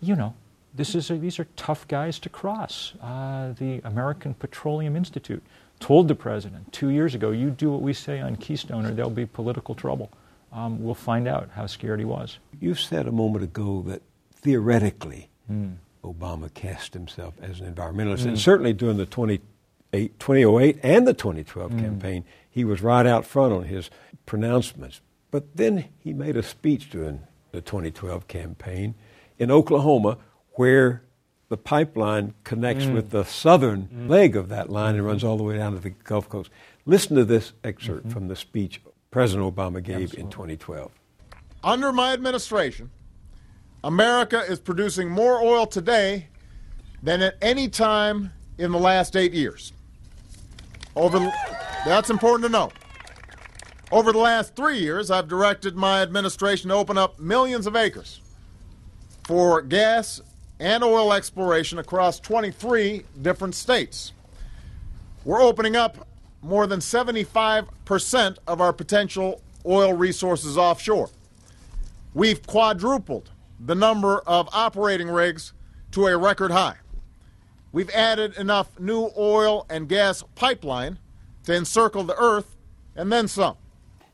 you 0.02 0.16
know, 0.16 0.34
this 0.74 0.96
is 0.96 1.10
a, 1.10 1.16
these 1.16 1.40
are 1.40 1.48
tough 1.56 1.88
guys 1.88 2.20
to 2.20 2.30
cross. 2.30 2.94
Uh, 3.02 3.54
the 3.58 3.82
American 3.84 4.34
Petroleum 4.34 4.96
Institute 4.96 5.44
told 5.80 6.08
the 6.08 6.16
president 6.16 6.72
two 6.74 6.90
years 6.90 7.16
ago, 7.16 7.32
you 7.32 7.50
do 7.50 7.72
what 7.72 7.82
we 7.82 7.94
say 7.94 8.20
on 8.20 8.36
Keystone 8.36 8.86
or 8.86 8.92
there'll 8.92 9.10
be 9.10 9.26
political 9.26 9.76
trouble. 9.76 10.12
Um, 10.52 10.84
we'll 10.84 10.96
find 10.96 11.28
out 11.28 11.50
how 11.56 11.68
scared 11.68 12.00
he 12.00 12.06
was. 12.06 12.40
You 12.60 12.74
said 12.74 13.08
a 13.08 13.12
moment 13.12 13.44
ago 13.44 13.84
that 13.88 14.02
theoretically 14.34 15.30
mm. 15.52 15.76
Obama 16.04 16.54
cast 16.54 16.94
himself 16.94 17.36
as 17.42 17.60
an 17.60 17.74
environmentalist. 17.74 18.24
Mm. 18.24 18.28
And 18.28 18.40
certainly 18.40 18.74
during 18.74 18.98
the 18.98 19.06
2008 19.06 20.80
and 20.84 21.08
the 21.08 21.14
2012 21.14 21.72
mm. 21.72 21.80
campaign, 21.80 22.26
he 22.50 22.64
was 22.64 22.82
right 22.82 23.06
out 23.06 23.26
front 23.26 23.54
on 23.54 23.64
his 23.64 23.90
pronouncements. 24.26 25.02
But 25.32 25.58
then 25.58 25.90
he 26.00 26.14
made 26.14 26.38
a 26.38 26.44
speech 26.44 26.90
during 26.90 27.22
the 27.52 27.62
2012 27.62 28.28
campaign 28.28 28.96
in 29.38 29.52
Oklahoma 29.52 30.18
where 30.54 31.04
the 31.50 31.58
pipeline 31.58 32.34
connects 32.44 32.86
mm. 32.86 32.94
with 32.94 33.12
the 33.12 33.24
southern 33.24 33.88
mm. 33.88 34.10
leg 34.10 34.36
of 34.36 34.50
that 34.50 34.70
line 34.70 34.96
and 34.96 35.06
runs 35.06 35.24
all 35.24 35.38
the 35.38 35.44
way 35.44 35.58
down 35.58 35.74
to 35.74 35.80
the 35.80 35.92
Gulf 35.92 36.28
Coast. 36.30 36.50
Listen 36.86 37.16
to 37.16 37.26
this 37.26 37.54
excerpt 37.64 38.04
mm-hmm. 38.04 38.10
from 38.12 38.28
the 38.28 38.36
speech 38.36 38.82
President 39.12 39.56
Obama 39.56 39.82
gave 39.82 40.04
Absolutely. 40.04 40.20
in 40.20 40.30
2012. 40.30 40.92
Under 41.64 41.92
my 41.92 42.14
administration, 42.14 42.92
America 43.84 44.40
is 44.40 44.60
producing 44.60 45.10
more 45.10 45.42
oil 45.42 45.66
today 45.66 46.28
than 47.04 47.22
at 47.22 47.36
any 47.42 47.70
time 47.70 48.32
in 48.58 48.72
the 48.72 48.80
last 48.80 49.16
eight 49.16 49.34
years. 49.34 49.72
Over, 50.96 51.32
that's 51.86 52.10
important 52.10 52.46
to 52.46 52.52
know. 52.52 52.72
Over 53.92 54.12
the 54.12 54.18
last 54.18 54.56
three 54.56 54.80
years, 54.80 55.12
I've 55.12 55.28
directed 55.28 55.76
my 55.76 56.02
administration 56.02 56.70
to 56.70 56.76
open 56.76 56.98
up 56.98 57.20
millions 57.20 57.68
of 57.68 57.76
acres 57.76 58.20
for 59.26 59.62
gas 59.62 60.22
and 60.60 60.84
oil 60.84 61.14
exploration 61.14 61.78
across 61.80 62.20
23 62.20 63.04
different 63.22 63.56
states. 63.56 64.12
We're 65.24 65.42
opening 65.42 65.76
up 65.76 66.08
more 66.42 66.68
than 66.68 66.80
75% 66.80 68.38
of 68.48 68.62
our 68.62 68.74
potential 68.74 69.42
oil 69.66 69.94
resources 69.94 70.58
offshore. 70.58 71.10
We've 72.14 72.46
quadrupled 72.46 73.30
the 73.60 73.76
number 73.76 74.20
of 74.20 74.50
operating 74.52 75.10
rigs 75.10 75.54
to 75.92 76.08
a 76.08 76.18
record 76.18 76.52
high. 76.52 76.76
We've 77.72 77.90
added 77.92 78.38
enough 78.38 78.80
new 78.80 79.12
oil 79.18 79.66
and 79.70 79.88
gas 79.88 80.24
pipeline 80.36 81.00
to 81.44 81.54
encircle 81.54 82.04
the 82.04 82.16
earth 82.18 82.56
and 82.96 83.12
then 83.12 83.28
some. 83.28 83.58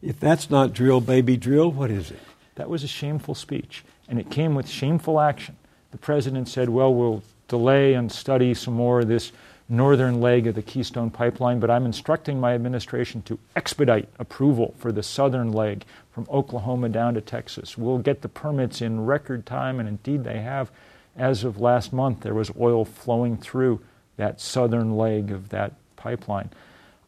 If 0.02 0.20
that's 0.20 0.50
not 0.50 0.74
drill, 0.74 1.02
baby, 1.02 1.38
drill, 1.38 1.72
what 1.72 1.90
is 1.90 2.12
it? 2.12 2.20
That 2.56 2.70
was 2.70 2.84
a 2.84 2.88
shameful 2.88 3.36
speech, 3.36 3.84
and 4.08 4.20
it 4.20 4.30
came 4.30 4.54
with 4.54 4.68
shameful 4.68 5.20
action. 5.20 5.56
The 5.92 5.98
president 5.98 6.50
said, 6.50 6.70
Well, 6.70 6.94
we'll 6.94 7.24
delay 7.48 7.94
and 7.94 8.12
study 8.12 8.54
some 8.54 8.74
more 8.74 9.02
of 9.02 9.08
this 9.08 9.32
northern 9.70 10.20
leg 10.20 10.48
of 10.48 10.56
the 10.56 10.62
Keystone 10.62 11.10
Pipeline, 11.10 11.60
but 11.60 11.70
I'm 11.70 11.86
instructing 11.86 12.40
my 12.40 12.54
administration 12.54 13.22
to 13.24 13.40
expedite 13.56 14.10
approval 14.20 14.76
for 14.78 14.92
the 14.92 15.04
southern 15.04 15.52
leg 15.52 15.86
from 16.12 16.28
Oklahoma 16.30 16.90
down 16.90 17.14
to 17.14 17.22
Texas. 17.22 17.78
We'll 17.78 18.00
get 18.00 18.22
the 18.22 18.30
permits 18.30 18.82
in 18.82 19.06
record 19.06 19.46
time, 19.46 19.80
and 19.80 19.88
indeed 19.88 20.24
they 20.24 20.42
have. 20.42 20.72
As 21.16 21.44
of 21.44 21.60
last 21.60 21.94
month, 21.94 22.22
there 22.22 22.34
was 22.34 22.52
oil 22.60 22.86
flowing 22.86 23.38
through 23.38 23.82
that 24.18 24.42
southern 24.42 24.98
leg 24.98 25.32
of 25.32 25.50
that 25.50 25.74
pipeline. 25.96 26.50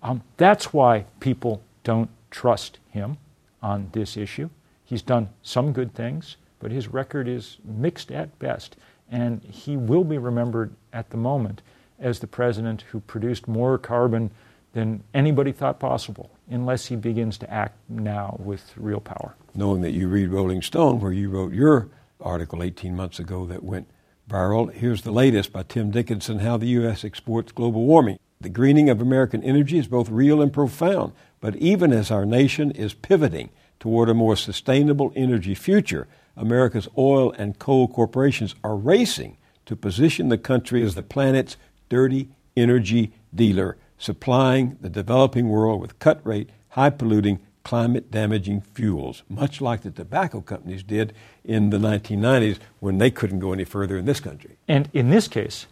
Um, 0.01 0.21
that's 0.37 0.71
why 0.71 1.05
people 1.19 1.61
don't 1.83 2.09
trust 2.31 2.79
him 2.91 3.17
on 3.61 3.89
this 3.91 4.15
issue. 4.15 4.49
He's 4.85 5.01
done 5.01 5.29
some 5.41 5.73
good 5.73 5.93
things, 5.93 6.37
but 6.59 6.71
his 6.71 6.87
record 6.87 7.27
is 7.27 7.57
mixed 7.63 8.11
at 8.11 8.37
best, 8.39 8.75
and 9.09 9.43
he 9.43 9.75
will 9.75 10.03
be 10.03 10.17
remembered 10.17 10.73
at 10.93 11.09
the 11.09 11.17
moment 11.17 11.61
as 11.99 12.19
the 12.19 12.27
president 12.27 12.83
who 12.91 12.99
produced 13.01 13.47
more 13.47 13.77
carbon 13.77 14.31
than 14.73 15.03
anybody 15.13 15.51
thought 15.51 15.79
possible, 15.79 16.29
unless 16.49 16.87
he 16.87 16.95
begins 16.95 17.37
to 17.37 17.49
act 17.51 17.77
now 17.87 18.35
with 18.39 18.73
real 18.75 18.99
power. 18.99 19.35
Knowing 19.55 19.81
that 19.81 19.91
you 19.91 20.07
read 20.07 20.29
Rolling 20.29 20.61
Stone, 20.61 20.99
where 20.99 21.13
you 21.13 21.29
wrote 21.29 21.53
your 21.53 21.89
article 22.19 22.61
18 22.61 22.95
months 22.95 23.19
ago 23.19 23.45
that 23.45 23.63
went 23.63 23.87
viral, 24.29 24.71
here's 24.73 25.03
the 25.03 25.11
latest 25.11 25.53
by 25.53 25.63
Tim 25.63 25.91
Dickinson 25.91 26.39
How 26.39 26.57
the 26.57 26.67
U.S. 26.67 27.05
Exports 27.05 27.53
Global 27.53 27.85
Warming. 27.85 28.19
The 28.41 28.49
greening 28.49 28.89
of 28.89 29.01
American 29.01 29.41
energy 29.43 29.77
is 29.77 29.87
both 29.87 30.09
real 30.09 30.41
and 30.41 30.51
profound, 30.51 31.13
but 31.39 31.55
even 31.55 31.93
as 31.93 32.11
our 32.11 32.25
nation 32.25 32.71
is 32.71 32.93
pivoting 32.93 33.49
toward 33.79 34.09
a 34.09 34.13
more 34.13 34.35
sustainable 34.35 35.13
energy 35.15 35.55
future, 35.55 36.07
America's 36.35 36.89
oil 36.97 37.31
and 37.37 37.59
coal 37.59 37.87
corporations 37.87 38.55
are 38.63 38.75
racing 38.75 39.37
to 39.65 39.75
position 39.75 40.27
the 40.27 40.37
country 40.37 40.83
as 40.83 40.95
the 40.95 41.01
planet's 41.01 41.55
dirty 41.89 42.29
energy 42.55 43.13
dealer, 43.33 43.77
supplying 43.97 44.77
the 44.81 44.89
developing 44.89 45.49
world 45.49 45.81
with 45.81 45.99
cut 45.99 46.25
rate, 46.25 46.49
high 46.69 46.89
polluting, 46.89 47.39
climate 47.63 48.11
damaging 48.11 48.61
fuels, 48.61 49.23
much 49.27 49.59
like 49.59 49.81
the 49.81 49.91
tobacco 49.91 50.39
companies 50.39 50.83
did 50.83 51.13
in 51.43 51.71
the 51.71 51.77
1990s 51.77 52.59
when 52.79 52.99
they 52.99 53.09
couldn't 53.09 53.39
go 53.39 53.51
any 53.51 53.63
further 53.63 53.97
in 53.97 54.05
this 54.05 54.19
country. 54.19 54.57
And 54.67 54.89
in 54.93 55.09
this 55.09 55.27
case, 55.27 55.65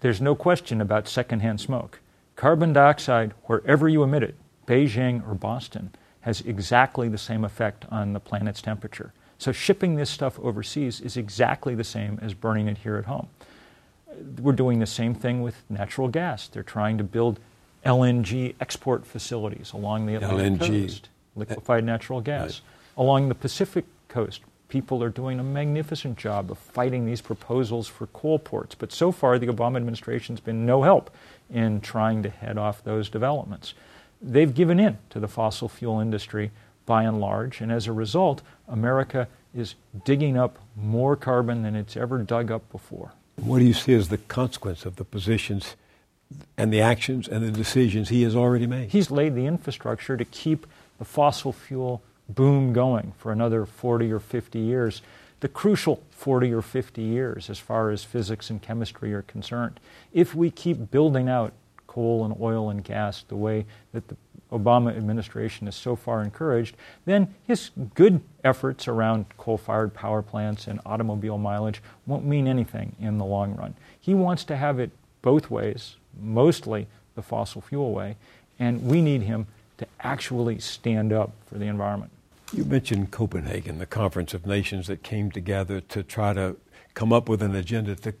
there's 0.00 0.20
no 0.20 0.34
question 0.34 0.80
about 0.80 1.08
secondhand 1.08 1.60
smoke. 1.60 2.00
Carbon 2.36 2.72
dioxide, 2.72 3.34
wherever 3.44 3.88
you 3.88 4.02
emit 4.02 4.22
it, 4.22 4.36
Beijing 4.66 5.26
or 5.28 5.34
Boston, 5.34 5.90
has 6.20 6.40
exactly 6.42 7.08
the 7.08 7.18
same 7.18 7.44
effect 7.44 7.84
on 7.90 8.12
the 8.12 8.20
planet's 8.20 8.62
temperature. 8.62 9.12
So 9.38 9.50
shipping 9.50 9.96
this 9.96 10.10
stuff 10.10 10.38
overseas 10.38 11.00
is 11.00 11.16
exactly 11.16 11.74
the 11.74 11.82
same 11.82 12.18
as 12.22 12.34
burning 12.34 12.68
it 12.68 12.78
here 12.78 12.96
at 12.96 13.06
home 13.06 13.28
we're 14.40 14.52
doing 14.52 14.78
the 14.78 14.86
same 14.86 15.14
thing 15.14 15.42
with 15.42 15.62
natural 15.68 16.08
gas. 16.08 16.48
They're 16.48 16.62
trying 16.62 16.98
to 16.98 17.04
build 17.04 17.40
LNG 17.84 18.54
export 18.60 19.06
facilities 19.06 19.72
along 19.72 20.06
the 20.06 20.14
Atlantic 20.14 20.68
LNG. 20.68 20.82
coast, 20.82 21.08
liquefied 21.34 21.84
natural 21.84 22.20
gas. 22.20 22.42
Right. 22.42 22.60
Along 23.04 23.28
the 23.28 23.34
Pacific 23.34 23.84
coast, 24.08 24.42
people 24.68 25.02
are 25.02 25.10
doing 25.10 25.38
a 25.38 25.42
magnificent 25.42 26.16
job 26.16 26.50
of 26.50 26.58
fighting 26.58 27.04
these 27.04 27.20
proposals 27.20 27.88
for 27.88 28.06
coal 28.08 28.38
ports. 28.38 28.74
But 28.74 28.92
so 28.92 29.12
far, 29.12 29.38
the 29.38 29.48
Obama 29.48 29.76
administration's 29.76 30.40
been 30.40 30.64
no 30.64 30.82
help 30.82 31.10
in 31.50 31.80
trying 31.80 32.22
to 32.22 32.30
head 32.30 32.56
off 32.56 32.82
those 32.84 33.08
developments. 33.08 33.74
They've 34.20 34.54
given 34.54 34.78
in 34.78 34.98
to 35.10 35.20
the 35.20 35.28
fossil 35.28 35.68
fuel 35.68 36.00
industry 36.00 36.52
by 36.86 37.02
and 37.04 37.20
large, 37.20 37.60
and 37.60 37.72
as 37.72 37.86
a 37.86 37.92
result, 37.92 38.42
America 38.68 39.28
is 39.54 39.74
digging 40.04 40.36
up 40.36 40.58
more 40.76 41.16
carbon 41.16 41.62
than 41.62 41.76
it's 41.76 41.96
ever 41.96 42.18
dug 42.18 42.50
up 42.50 42.70
before. 42.70 43.12
What 43.44 43.58
do 43.58 43.64
you 43.64 43.74
see 43.74 43.92
as 43.94 44.08
the 44.08 44.18
consequence 44.18 44.86
of 44.86 44.96
the 44.96 45.04
positions 45.04 45.74
and 46.56 46.72
the 46.72 46.80
actions 46.80 47.26
and 47.26 47.44
the 47.44 47.50
decisions 47.50 48.08
he 48.08 48.22
has 48.22 48.36
already 48.36 48.68
made? 48.68 48.90
He's 48.90 49.10
laid 49.10 49.34
the 49.34 49.46
infrastructure 49.46 50.16
to 50.16 50.24
keep 50.24 50.64
the 50.98 51.04
fossil 51.04 51.52
fuel 51.52 52.02
boom 52.28 52.72
going 52.72 53.14
for 53.18 53.32
another 53.32 53.66
40 53.66 54.12
or 54.12 54.20
50 54.20 54.60
years, 54.60 55.02
the 55.40 55.48
crucial 55.48 56.00
40 56.10 56.52
or 56.52 56.62
50 56.62 57.02
years 57.02 57.50
as 57.50 57.58
far 57.58 57.90
as 57.90 58.04
physics 58.04 58.48
and 58.48 58.62
chemistry 58.62 59.12
are 59.12 59.22
concerned. 59.22 59.80
If 60.12 60.36
we 60.36 60.52
keep 60.52 60.92
building 60.92 61.28
out 61.28 61.52
coal 61.88 62.24
and 62.24 62.36
oil 62.40 62.70
and 62.70 62.84
gas 62.84 63.24
the 63.26 63.36
way 63.36 63.66
that 63.92 64.06
the 64.06 64.16
Obama 64.52 64.96
administration 64.96 65.66
has 65.66 65.74
so 65.74 65.96
far 65.96 66.22
encouraged, 66.22 66.76
then 67.04 67.34
his 67.46 67.70
good 67.94 68.20
efforts 68.44 68.86
around 68.86 69.26
coal 69.38 69.56
fired 69.56 69.94
power 69.94 70.22
plants 70.22 70.66
and 70.66 70.80
automobile 70.84 71.38
mileage 71.38 71.82
won't 72.06 72.24
mean 72.24 72.46
anything 72.46 72.94
in 73.00 73.18
the 73.18 73.24
long 73.24 73.56
run. 73.56 73.74
He 73.98 74.14
wants 74.14 74.44
to 74.44 74.56
have 74.56 74.78
it 74.78 74.90
both 75.22 75.50
ways, 75.50 75.96
mostly 76.20 76.86
the 77.14 77.22
fossil 77.22 77.60
fuel 77.60 77.92
way, 77.92 78.16
and 78.58 78.84
we 78.84 79.00
need 79.00 79.22
him 79.22 79.46
to 79.78 79.86
actually 80.00 80.58
stand 80.58 81.12
up 81.12 81.32
for 81.46 81.58
the 81.58 81.66
environment. 81.66 82.10
You 82.52 82.64
mentioned 82.64 83.10
Copenhagen, 83.10 83.78
the 83.78 83.86
Conference 83.86 84.34
of 84.34 84.46
Nations 84.46 84.86
that 84.86 85.02
came 85.02 85.30
together 85.30 85.80
to 85.80 86.02
try 86.02 86.34
to 86.34 86.56
come 86.94 87.12
up 87.12 87.28
with 87.28 87.42
an 87.42 87.54
agenda 87.54 87.96
to 87.96 88.12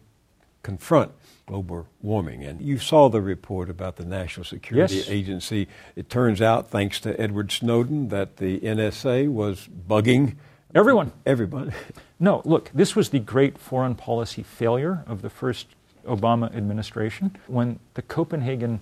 confront 0.62 1.12
global 1.46 1.86
warming. 2.00 2.44
And 2.44 2.60
you 2.60 2.78
saw 2.78 3.08
the 3.08 3.20
report 3.20 3.68
about 3.68 3.96
the 3.96 4.04
National 4.04 4.44
Security 4.44 4.96
yes. 4.96 5.10
Agency. 5.10 5.68
It 5.96 6.08
turns 6.08 6.40
out, 6.40 6.70
thanks 6.70 7.00
to 7.00 7.20
Edward 7.20 7.52
Snowden, 7.52 8.08
that 8.08 8.36
the 8.36 8.60
NSA 8.60 9.28
was 9.28 9.68
bugging 9.68 10.36
everyone. 10.74 11.12
Everybody. 11.26 11.72
No, 12.22 12.40
look, 12.44 12.70
this 12.72 12.94
was 12.94 13.08
the 13.08 13.18
great 13.18 13.58
foreign 13.58 13.96
policy 13.96 14.44
failure 14.44 15.02
of 15.08 15.22
the 15.22 15.28
first 15.28 15.66
Obama 16.06 16.54
administration. 16.54 17.36
When 17.48 17.80
the 17.94 18.02
Copenhagen 18.02 18.78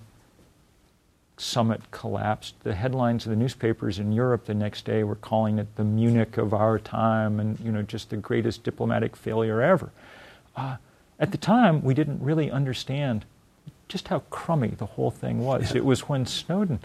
summit 1.37 1.89
collapsed, 1.89 2.53
the 2.61 2.75
headlines 2.75 3.25
of 3.25 3.31
the 3.31 3.35
newspapers 3.35 3.97
in 3.97 4.11
Europe 4.11 4.45
the 4.45 4.53
next 4.53 4.85
day 4.85 5.03
were 5.03 5.15
calling 5.15 5.57
it 5.57 5.75
the 5.75 5.83
Munich 5.83 6.37
of 6.37 6.53
our 6.53 6.77
time 6.77 7.39
and, 7.39 7.59
you 7.59 7.71
know, 7.71 7.81
just 7.81 8.11
the 8.11 8.17
greatest 8.17 8.63
diplomatic 8.63 9.15
failure 9.15 9.59
ever. 9.59 9.91
Uh, 10.55 10.75
at 11.21 11.31
the 11.31 11.37
time, 11.37 11.83
we 11.83 11.93
didn't 11.93 12.21
really 12.21 12.49
understand 12.51 13.23
just 13.87 14.07
how 14.07 14.19
crummy 14.31 14.69
the 14.69 14.87
whole 14.87 15.11
thing 15.11 15.45
was. 15.45 15.75
It 15.75 15.85
was 15.85 16.09
when 16.09 16.25
Snowden 16.25 16.79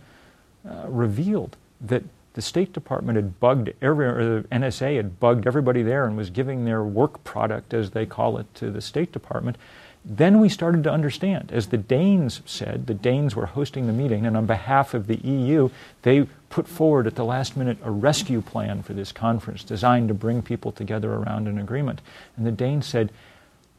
uh, 0.69 0.85
revealed 0.89 1.57
that 1.81 2.03
the 2.35 2.43
State 2.43 2.75
Department 2.75 3.17
had 3.17 3.41
bugged 3.41 3.73
every, 3.81 4.07
or 4.07 4.43
the 4.43 4.49
NSA 4.49 4.97
had 4.97 5.19
bugged 5.19 5.47
everybody 5.47 5.83
there 5.83 6.05
and 6.05 6.19
was 6.19 6.29
giving 6.29 6.67
their 6.67 6.83
work 6.83 7.25
product, 7.25 7.73
as 7.73 7.93
they 7.93 8.05
call 8.05 8.37
it, 8.37 8.47
to 8.57 8.71
the 8.71 8.83
State 8.83 9.11
Department. 9.11 9.57
Then 10.05 10.39
we 10.39 10.51
started 10.51 10.85
to 10.85 10.93
understand, 10.93 11.51
as 11.51 11.69
the 11.69 11.79
Danes 11.79 12.43
said, 12.45 12.87
the 12.87 12.95
Danes 12.95 13.35
were 13.35 13.47
hosting 13.47 13.87
the 13.87 13.93
meeting, 13.93 14.27
and 14.27 14.37
on 14.37 14.45
behalf 14.45 14.93
of 14.93 15.07
the 15.07 15.17
EU, 15.17 15.71
they 16.03 16.29
put 16.51 16.69
forward 16.69 17.07
at 17.07 17.15
the 17.15 17.25
last 17.25 17.57
minute 17.57 17.79
a 17.83 17.91
rescue 17.91 18.43
plan 18.43 18.83
for 18.83 18.93
this 18.93 19.13
conference 19.13 19.65
designed 19.65 20.09
to 20.09 20.15
bring 20.15 20.43
people 20.43 20.73
together 20.73 21.15
around 21.15 21.49
an 21.49 21.59
agreement. 21.59 22.03
And 22.37 22.47
the 22.47 22.53
Danes 22.53 22.87
said, 22.87 23.11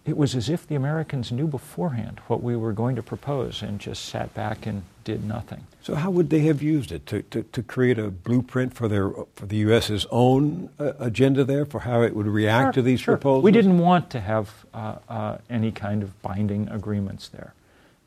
it 0.07 0.15
was 0.15 0.35
as 0.35 0.47
if 0.47 0.65
the 0.65 0.75
Americans 0.75 1.33
knew 1.33 1.47
beforehand 1.47 2.21
what 2.27 2.41
we 2.41 2.55
were 2.55 2.71
going 2.71 2.95
to 2.95 3.03
propose 3.03 3.61
and 3.61 3.77
just 3.77 4.05
sat 4.05 4.33
back 4.33 4.65
and 4.65 4.83
did 5.03 5.25
nothing. 5.25 5.67
So, 5.81 5.95
how 5.95 6.09
would 6.11 6.29
they 6.29 6.39
have 6.41 6.61
used 6.61 6.93
it 6.93 7.05
to, 7.07 7.21
to, 7.23 7.43
to 7.43 7.61
create 7.61 7.99
a 7.99 8.09
blueprint 8.09 8.73
for 8.73 8.87
their 8.87 9.11
for 9.35 9.45
the 9.45 9.57
U.S.'s 9.57 10.05
own 10.09 10.69
uh, 10.79 10.93
agenda 10.99 11.43
there 11.43 11.65
for 11.65 11.81
how 11.81 12.01
it 12.01 12.15
would 12.15 12.27
react 12.27 12.67
sure, 12.67 12.73
to 12.73 12.81
these 12.81 13.01
sure. 13.01 13.15
proposals? 13.15 13.43
We 13.43 13.51
didn't 13.51 13.79
want 13.79 14.09
to 14.11 14.21
have 14.21 14.65
uh, 14.73 14.95
uh, 15.09 15.37
any 15.49 15.71
kind 15.71 16.03
of 16.03 16.19
binding 16.21 16.69
agreements 16.69 17.27
there. 17.27 17.53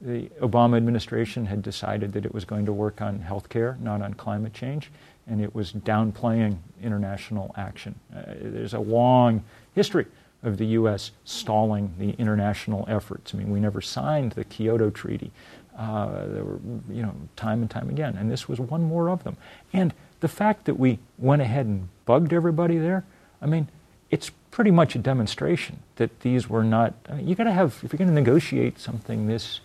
The 0.00 0.30
Obama 0.40 0.78
administration 0.78 1.45
had 1.45 1.62
decided 1.62 2.14
that 2.14 2.25
it 2.25 2.33
was 2.33 2.47
going 2.47 2.64
to 2.64 2.73
work 2.73 3.02
on 3.02 3.19
health 3.19 3.50
care, 3.50 3.76
not 3.83 4.00
on 4.00 4.14
climate 4.14 4.54
change, 4.54 4.90
and 5.26 5.42
it 5.42 5.54
was 5.54 5.75
downplaying 5.75 6.57
international 6.83 7.54
action. 7.59 7.95
Uh, 8.14 8.23
there's 8.40 8.73
a 8.73 8.80
long 8.80 9.45
history 9.75 10.07
of 10.42 10.56
the 10.56 10.66
U.S. 10.66 11.11
stalling 11.25 11.94
the 11.99 12.11
international 12.12 12.85
efforts. 12.88 13.35
I 13.35 13.38
mean, 13.38 13.50
we 13.50 13.61
never 13.61 13.80
signed 13.80 14.32
the 14.32 14.44
Kyoto 14.44 14.90
Treaty. 14.90 15.30
Uh, 15.76 16.26
there 16.26 16.44
were, 16.44 16.61
you 16.90 17.02
know, 17.02 17.14
time 17.37 17.62
and 17.62 17.70
time 17.70 17.88
again, 17.88 18.16
and 18.16 18.30
this 18.30 18.49
was 18.49 18.59
one 18.59 18.82
more 18.82 19.09
of 19.09 19.25
them. 19.25 19.37
And 19.73 19.94
the 20.20 20.28
fact 20.28 20.64
that 20.66 20.78
we 20.78 20.99
went 21.18 21.42
ahead 21.42 21.66
and 21.66 21.88
bugged 22.04 22.32
everybody 22.32 22.78
there, 22.78 23.04
I 23.40 23.47
mean, 23.47 23.68
it's 24.11 24.30
pretty 24.50 24.70
much 24.70 24.94
a 24.94 24.99
demonstration 24.99 25.80
that 25.97 26.20
these 26.20 26.49
were 26.49 26.64
not. 26.64 26.94
I 27.09 27.14
mean, 27.14 27.28
you 27.28 27.35
got 27.35 27.44
to 27.44 27.52
have 27.52 27.80
if 27.82 27.92
you're 27.92 27.99
going 27.99 28.09
to 28.09 28.14
negotiate 28.14 28.78
something 28.78 29.26
this 29.26 29.61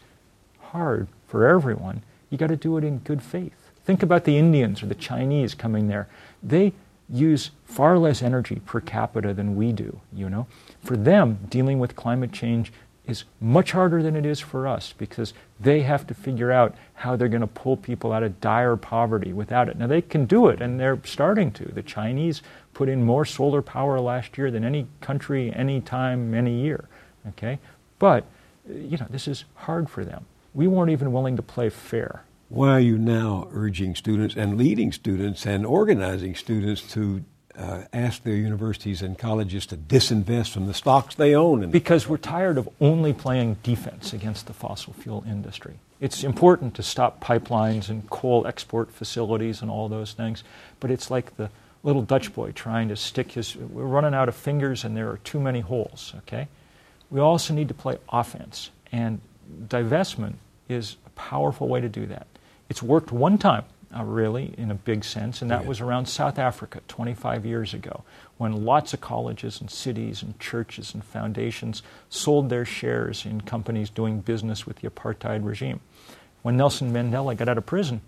hard 0.60 1.08
for 1.28 1.48
everyone, 1.48 2.04
you 2.30 2.38
got 2.38 2.48
to 2.48 2.56
do 2.56 2.78
it 2.78 2.84
in 2.84 3.00
good 3.00 3.22
faith. 3.22 3.72
Think 3.84 4.02
about 4.02 4.24
the 4.24 4.38
Indians 4.38 4.82
or 4.82 4.88
the 4.88 4.96
Chinese 4.96 5.54
coming 5.54 5.88
there. 5.88 6.08
They 6.42 6.74
use 7.10 7.52
far 7.64 7.98
less 7.98 8.22
energy 8.22 8.62
per 8.66 8.82
capita 8.82 9.34
than 9.34 9.56
we 9.56 9.72
do, 9.72 10.02
you 10.14 10.30
know. 10.30 10.48
For 10.84 10.98
them, 10.98 11.40
dealing 11.50 11.80
with 11.80 11.96
climate 11.96 12.32
change 12.32 12.72
is 13.06 13.24
much 13.40 13.72
harder 13.72 14.02
than 14.02 14.16
it 14.16 14.26
is 14.26 14.40
for 14.40 14.68
us 14.68 14.94
because 14.98 15.34
they 15.60 15.82
have 15.82 16.08
to 16.08 16.14
figure 16.14 16.52
out 16.52 16.76
how 16.96 17.16
they're 17.16 17.28
going 17.28 17.42
to 17.42 17.48
pull 17.48 17.78
people 17.78 18.12
out 18.12 18.24
of 18.24 18.42
dire 18.42 18.76
poverty 18.76 19.32
without 19.32 19.70
it. 19.70 19.78
Now, 19.78 19.88
they 19.88 20.02
can 20.02 20.26
do 20.26 20.48
it, 20.48 20.62
and 20.62 20.80
they're 20.80 21.00
starting 21.04 21.52
to. 21.52 21.66
The 21.66 21.84
Chinese 21.84 22.42
put 22.74 22.90
in 22.90 23.04
more 23.04 23.26
solar 23.26 23.62
power 23.62 24.00
last 24.00 24.38
year 24.38 24.50
than 24.50 24.64
any 24.64 24.88
country, 25.02 25.54
any 25.54 25.82
time, 25.82 26.34
any 26.34 26.60
year. 26.62 26.86
Okay? 27.30 27.60
But, 28.00 28.26
you 28.68 28.98
know, 28.98 29.08
this 29.10 29.28
is 29.28 29.46
hard 29.56 29.90
for 29.90 30.04
them. 30.04 30.26
We 30.54 30.68
weren't 30.68 30.92
even 30.92 31.12
willing 31.12 31.36
to 31.36 31.42
play 31.44 31.70
fair. 31.70 32.24
Why 32.50 32.70
are 32.70 32.80
you 32.80 32.98
now 32.98 33.48
urging 33.52 33.96
students 33.96 34.36
and 34.36 34.58
leading 34.58 34.92
students 34.92 35.48
and 35.48 35.66
organizing 35.66 36.36
students 36.36 36.82
to 36.94 37.24
uh, 37.58 37.84
ask 37.92 38.24
their 38.24 38.36
universities 38.36 39.02
and 39.02 39.18
colleges 39.18 39.66
to 39.68 39.78
disinvest 39.78 40.52
from 40.52 40.68
the 40.68 40.74
stocks 40.74 41.16
they 41.16 41.34
own? 41.34 41.72
because 41.72 42.08
we're 42.08 42.18
tired 42.18 42.58
of 42.58 42.70
only 42.80 43.14
playing 43.14 43.58
defense 43.64 44.14
against 44.14 44.46
the 44.46 44.54
fossil 44.54 44.94
fuel 44.94 45.24
industry. 45.28 45.80
It's 46.00 46.24
important 46.24 46.76
to 46.76 46.84
stop 46.84 47.24
pipelines 47.24 47.90
and 47.90 48.08
coal 48.10 48.46
export 48.46 48.92
facilities 48.92 49.62
and 49.62 49.72
all 49.72 49.90
those 49.90 50.14
things, 50.14 50.44
but 50.80 50.92
it's 50.92 51.10
like 51.10 51.38
the 51.38 51.50
little 51.82 52.04
Dutch 52.04 52.34
boy 52.34 52.52
trying 52.52 52.90
to 52.90 52.96
stick 52.96 53.32
his. 53.32 53.56
We're 53.56 53.86
running 53.86 54.14
out 54.14 54.30
of 54.30 54.36
fingers 54.36 54.84
and 54.84 54.96
there 54.96 55.10
are 55.10 55.18
too 55.18 55.40
many 55.40 55.62
holes, 55.62 56.14
okay? 56.20 56.48
We 57.10 57.20
also 57.20 57.54
need 57.54 57.70
to 57.70 57.74
play 57.74 57.98
offense, 58.10 58.70
and 58.92 59.22
divestment 59.68 60.36
is 60.68 60.98
a 61.06 61.10
powerful 61.12 61.68
way 61.68 61.82
to 61.82 61.90
do 61.90 62.06
that. 62.08 62.28
It's 62.70 62.82
worked 62.82 63.12
one 63.12 63.38
time, 63.38 63.66
uh, 63.96 64.04
really, 64.04 64.54
in 64.58 64.72
a 64.72 64.76
big 64.76 65.04
sense, 65.04 65.42
and 65.42 65.52
that 65.52 65.64
yeah. 65.64 65.68
was 65.68 65.82
around 65.82 66.08
South 66.08 66.40
Africa 66.40 66.82
25 66.88 67.46
years 67.46 67.74
ago, 67.74 68.04
when 68.38 68.66
lots 68.66 68.94
of 68.94 69.02
colleges 69.02 69.62
and 69.62 69.70
cities 69.70 70.22
and 70.22 70.40
churches 70.40 70.94
and 70.94 71.04
foundations 71.04 71.84
sold 72.10 72.50
their 72.50 72.66
shares 72.66 73.26
in 73.26 73.42
companies 73.42 73.90
doing 73.90 74.20
business 74.20 74.66
with 74.66 74.78
the 74.78 74.90
apartheid 74.90 75.46
regime. 75.46 75.80
When 76.42 76.58
Nelson 76.58 76.92
Mandela 76.92 77.36
got 77.38 77.50
out 77.50 77.58
of 77.58 77.66
prison, 77.66 78.02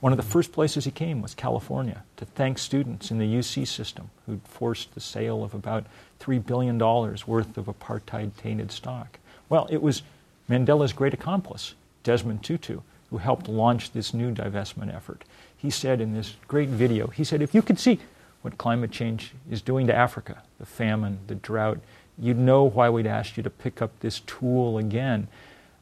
one 0.00 0.12
of 0.12 0.16
the 0.16 0.22
first 0.22 0.52
places 0.52 0.84
he 0.86 0.90
came 0.90 1.20
was 1.20 1.34
California 1.34 2.04
to 2.16 2.24
thank 2.24 2.58
students 2.58 3.10
in 3.10 3.18
the 3.18 3.26
UC 3.26 3.66
system 3.66 4.10
who'd 4.26 4.42
forced 4.44 4.94
the 4.94 5.00
sale 5.00 5.44
of 5.44 5.54
about 5.54 5.84
$3 6.20 6.44
billion 6.44 6.78
worth 6.78 7.58
of 7.58 7.66
apartheid 7.66 8.34
tainted 8.36 8.72
stock. 8.72 9.18
Well, 9.48 9.66
it 9.70 9.82
was 9.82 10.02
Mandela's 10.48 10.94
great 10.94 11.12
accomplice, 11.12 11.74
Desmond 12.02 12.42
Tutu, 12.42 12.80
who 13.10 13.18
helped 13.18 13.48
launch 13.48 13.92
this 13.92 14.14
new 14.14 14.32
divestment 14.32 14.94
effort. 14.94 15.24
He 15.56 15.70
said 15.70 16.00
in 16.00 16.14
this 16.14 16.36
great 16.48 16.68
video, 16.68 17.08
he 17.08 17.24
said, 17.24 17.42
if 17.42 17.54
you 17.54 17.62
could 17.62 17.78
see 17.78 17.98
what 18.42 18.56
climate 18.56 18.90
change 18.90 19.32
is 19.50 19.60
doing 19.60 19.86
to 19.88 19.94
Africa, 19.94 20.42
the 20.58 20.66
famine, 20.66 21.18
the 21.26 21.34
drought, 21.34 21.78
you'd 22.18 22.38
know 22.38 22.64
why 22.64 22.88
we'd 22.88 23.06
asked 23.06 23.36
you 23.36 23.42
to 23.42 23.50
pick 23.50 23.82
up 23.82 23.98
this 24.00 24.20
tool 24.20 24.78
again. 24.78 25.28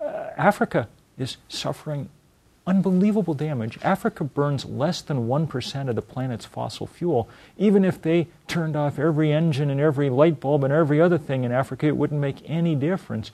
Uh, 0.01 0.31
Africa 0.37 0.89
is 1.19 1.37
suffering 1.49 2.09
unbelievable 2.69 3.33
damage. 3.33 3.79
Africa 3.83 4.23
burns 4.23 4.67
less 4.67 5.01
than 5.01 5.27
1% 5.27 5.89
of 5.89 5.95
the 5.95 6.03
planet's 6.03 6.45
fossil 6.45 6.87
fuel. 6.87 7.29
Even 7.57 7.83
if 7.83 8.01
they 8.01 8.29
turned 8.47 8.77
off 8.77 8.99
every 8.99 9.33
engine 9.33 9.71
and 9.71 9.81
every 9.81 10.11
light 10.11 10.39
bulb 10.39 10.65
and 10.65 10.73
every 10.73 11.01
other 11.01 11.17
thing 11.17 11.45
in 11.45 11.51
Africa, 11.51 11.87
it 11.87 11.97
wouldn't 11.97 12.21
make 12.21 12.43
any 12.45 12.75
difference. 12.75 13.31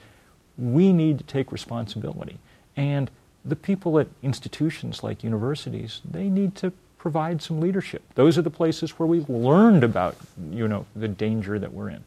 We 0.57 0.93
need 0.93 1.17
to 1.17 1.23
take 1.25 1.51
responsibility. 1.51 2.39
And 2.77 3.11
the 3.45 3.55
people 3.55 3.99
at 3.99 4.07
institutions 4.23 5.03
like 5.03 5.23
universities, 5.23 6.01
they 6.03 6.29
need 6.29 6.55
to 6.55 6.73
provide 6.97 7.41
some 7.41 7.59
leadership. 7.61 8.01
Those 8.15 8.37
are 8.37 8.41
the 8.41 8.49
places 8.49 8.97
where 8.97 9.05
we've 9.05 9.29
learned 9.29 9.83
about, 9.83 10.15
you 10.49 10.67
know, 10.67 10.87
the 10.95 11.07
danger 11.07 11.59
that 11.59 11.71
we're 11.71 11.89
in. 11.89 12.03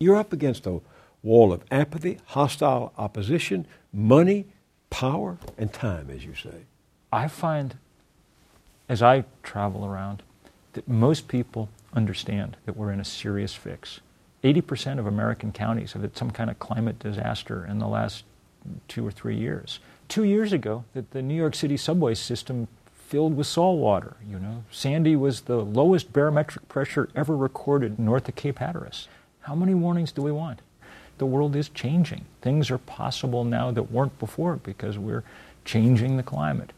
You're 0.00 0.16
up 0.16 0.32
against 0.32 0.66
a 0.66 0.80
wall 1.22 1.52
of 1.52 1.62
apathy, 1.70 2.18
hostile 2.26 2.92
opposition, 2.98 3.66
money, 3.92 4.46
power, 4.90 5.38
and 5.56 5.72
time, 5.72 6.10
as 6.10 6.24
you 6.24 6.34
say. 6.34 6.64
I 7.12 7.28
find, 7.28 7.76
as 8.88 9.02
I 9.02 9.24
travel 9.44 9.84
around, 9.84 10.24
that 10.72 10.88
most 10.88 11.28
people 11.28 11.68
understand 11.94 12.56
that 12.66 12.76
we're 12.76 12.92
in 12.92 13.00
a 13.00 13.04
serious 13.04 13.54
fix. 13.54 14.00
80% 14.42 14.98
of 14.98 15.06
American 15.06 15.52
counties 15.52 15.92
have 15.92 16.02
had 16.02 16.16
some 16.16 16.30
kind 16.30 16.50
of 16.50 16.58
climate 16.58 16.98
disaster 16.98 17.64
in 17.64 17.78
the 17.78 17.86
last 17.86 18.24
two 18.88 19.06
or 19.06 19.10
three 19.10 19.36
years 19.36 19.78
two 20.10 20.24
years 20.24 20.52
ago 20.52 20.84
that 20.92 21.12
the 21.12 21.22
New 21.22 21.34
York 21.34 21.54
City 21.54 21.78
subway 21.78 22.14
system 22.14 22.68
filled 23.08 23.36
with 23.36 23.46
salt 23.46 23.78
water. 23.78 24.16
You 24.28 24.38
know, 24.38 24.64
Sandy 24.70 25.16
was 25.16 25.42
the 25.42 25.56
lowest 25.56 26.12
barometric 26.12 26.68
pressure 26.68 27.08
ever 27.16 27.34
recorded 27.34 27.98
north 27.98 28.28
of 28.28 28.34
Cape 28.36 28.58
Hatteras. 28.58 29.08
How 29.42 29.54
many 29.54 29.72
warnings 29.72 30.12
do 30.12 30.20
we 30.20 30.32
want? 30.32 30.60
The 31.18 31.26
world 31.26 31.56
is 31.56 31.68
changing. 31.68 32.24
Things 32.42 32.70
are 32.70 32.78
possible 32.78 33.44
now 33.44 33.70
that 33.70 33.90
weren't 33.90 34.18
before 34.18 34.56
because 34.56 34.98
we're 34.98 35.24
changing 35.64 36.16
the 36.16 36.22
climate. 36.22 36.72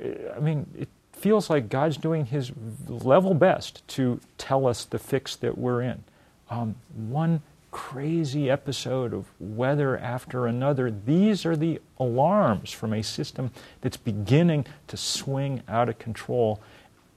I 0.00 0.40
mean, 0.40 0.66
it 0.78 0.88
feels 1.12 1.48
like 1.48 1.68
God's 1.68 1.96
doing 1.96 2.26
his 2.26 2.52
level 2.88 3.34
best 3.34 3.86
to 3.88 4.20
tell 4.38 4.66
us 4.66 4.84
the 4.84 4.98
fix 4.98 5.36
that 5.36 5.56
we're 5.56 5.82
in. 5.82 6.02
Um, 6.50 6.74
one 6.94 7.40
crazy 7.72 8.48
episode 8.48 9.12
of 9.12 9.26
weather 9.40 9.98
after 9.98 10.46
another. 10.46 10.90
These 10.90 11.44
are 11.44 11.56
the 11.56 11.80
alarms 11.98 12.70
from 12.70 12.92
a 12.92 13.02
system 13.02 13.50
that's 13.80 13.96
beginning 13.96 14.66
to 14.86 14.96
swing 14.96 15.62
out 15.66 15.88
of 15.88 15.98
control. 15.98 16.60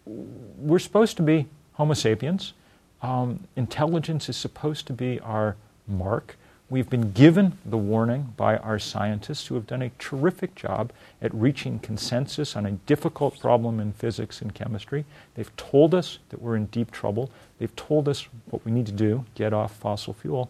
We're 0.05 0.79
supposed 0.79 1.17
to 1.17 1.23
be 1.23 1.47
Homo 1.73 1.93
sapiens. 1.93 2.53
Um, 3.01 3.41
intelligence 3.55 4.29
is 4.29 4.37
supposed 4.37 4.87
to 4.87 4.93
be 4.93 5.19
our 5.19 5.57
mark. 5.87 6.37
We've 6.67 6.89
been 6.89 7.11
given 7.11 7.59
the 7.63 7.77
warning 7.77 8.33
by 8.37 8.57
our 8.57 8.79
scientists 8.79 9.45
who 9.45 9.53
have 9.53 9.67
done 9.67 9.83
a 9.83 9.91
terrific 9.99 10.55
job 10.55 10.91
at 11.21 11.31
reaching 11.31 11.77
consensus 11.77 12.55
on 12.55 12.65
a 12.65 12.71
difficult 12.71 13.39
problem 13.39 13.79
in 13.79 13.93
physics 13.93 14.41
and 14.41 14.51
chemistry. 14.51 15.05
They've 15.35 15.55
told 15.57 15.93
us 15.93 16.17
that 16.29 16.41
we're 16.41 16.55
in 16.55 16.65
deep 16.67 16.89
trouble. 16.89 17.29
They've 17.59 17.75
told 17.75 18.09
us 18.09 18.27
what 18.49 18.65
we 18.65 18.71
need 18.71 18.87
to 18.87 18.91
do 18.91 19.25
get 19.35 19.53
off 19.53 19.75
fossil 19.75 20.13
fuel. 20.13 20.49